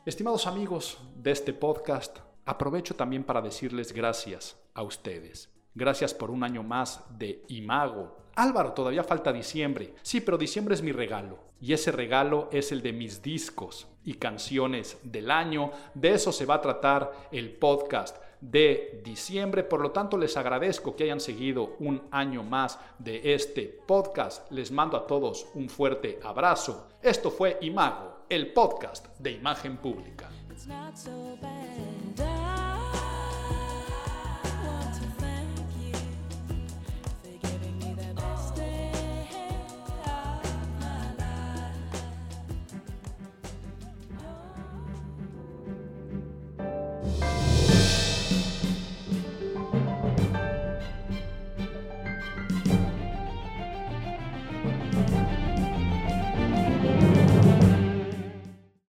[0.07, 5.53] Estimados amigos de este podcast, aprovecho también para decirles gracias a ustedes.
[5.75, 8.22] Gracias por un año más de Imago.
[8.35, 9.95] Álvaro, todavía falta diciembre.
[10.03, 11.39] Sí, pero diciembre es mi regalo.
[11.61, 15.71] Y ese regalo es el de mis discos y canciones del año.
[15.95, 19.63] De eso se va a tratar el podcast de diciembre.
[19.63, 24.51] Por lo tanto, les agradezco que hayan seguido un año más de este podcast.
[24.51, 26.89] Les mando a todos un fuerte abrazo.
[27.01, 30.31] Esto fue Imago el podcast de imagen pública.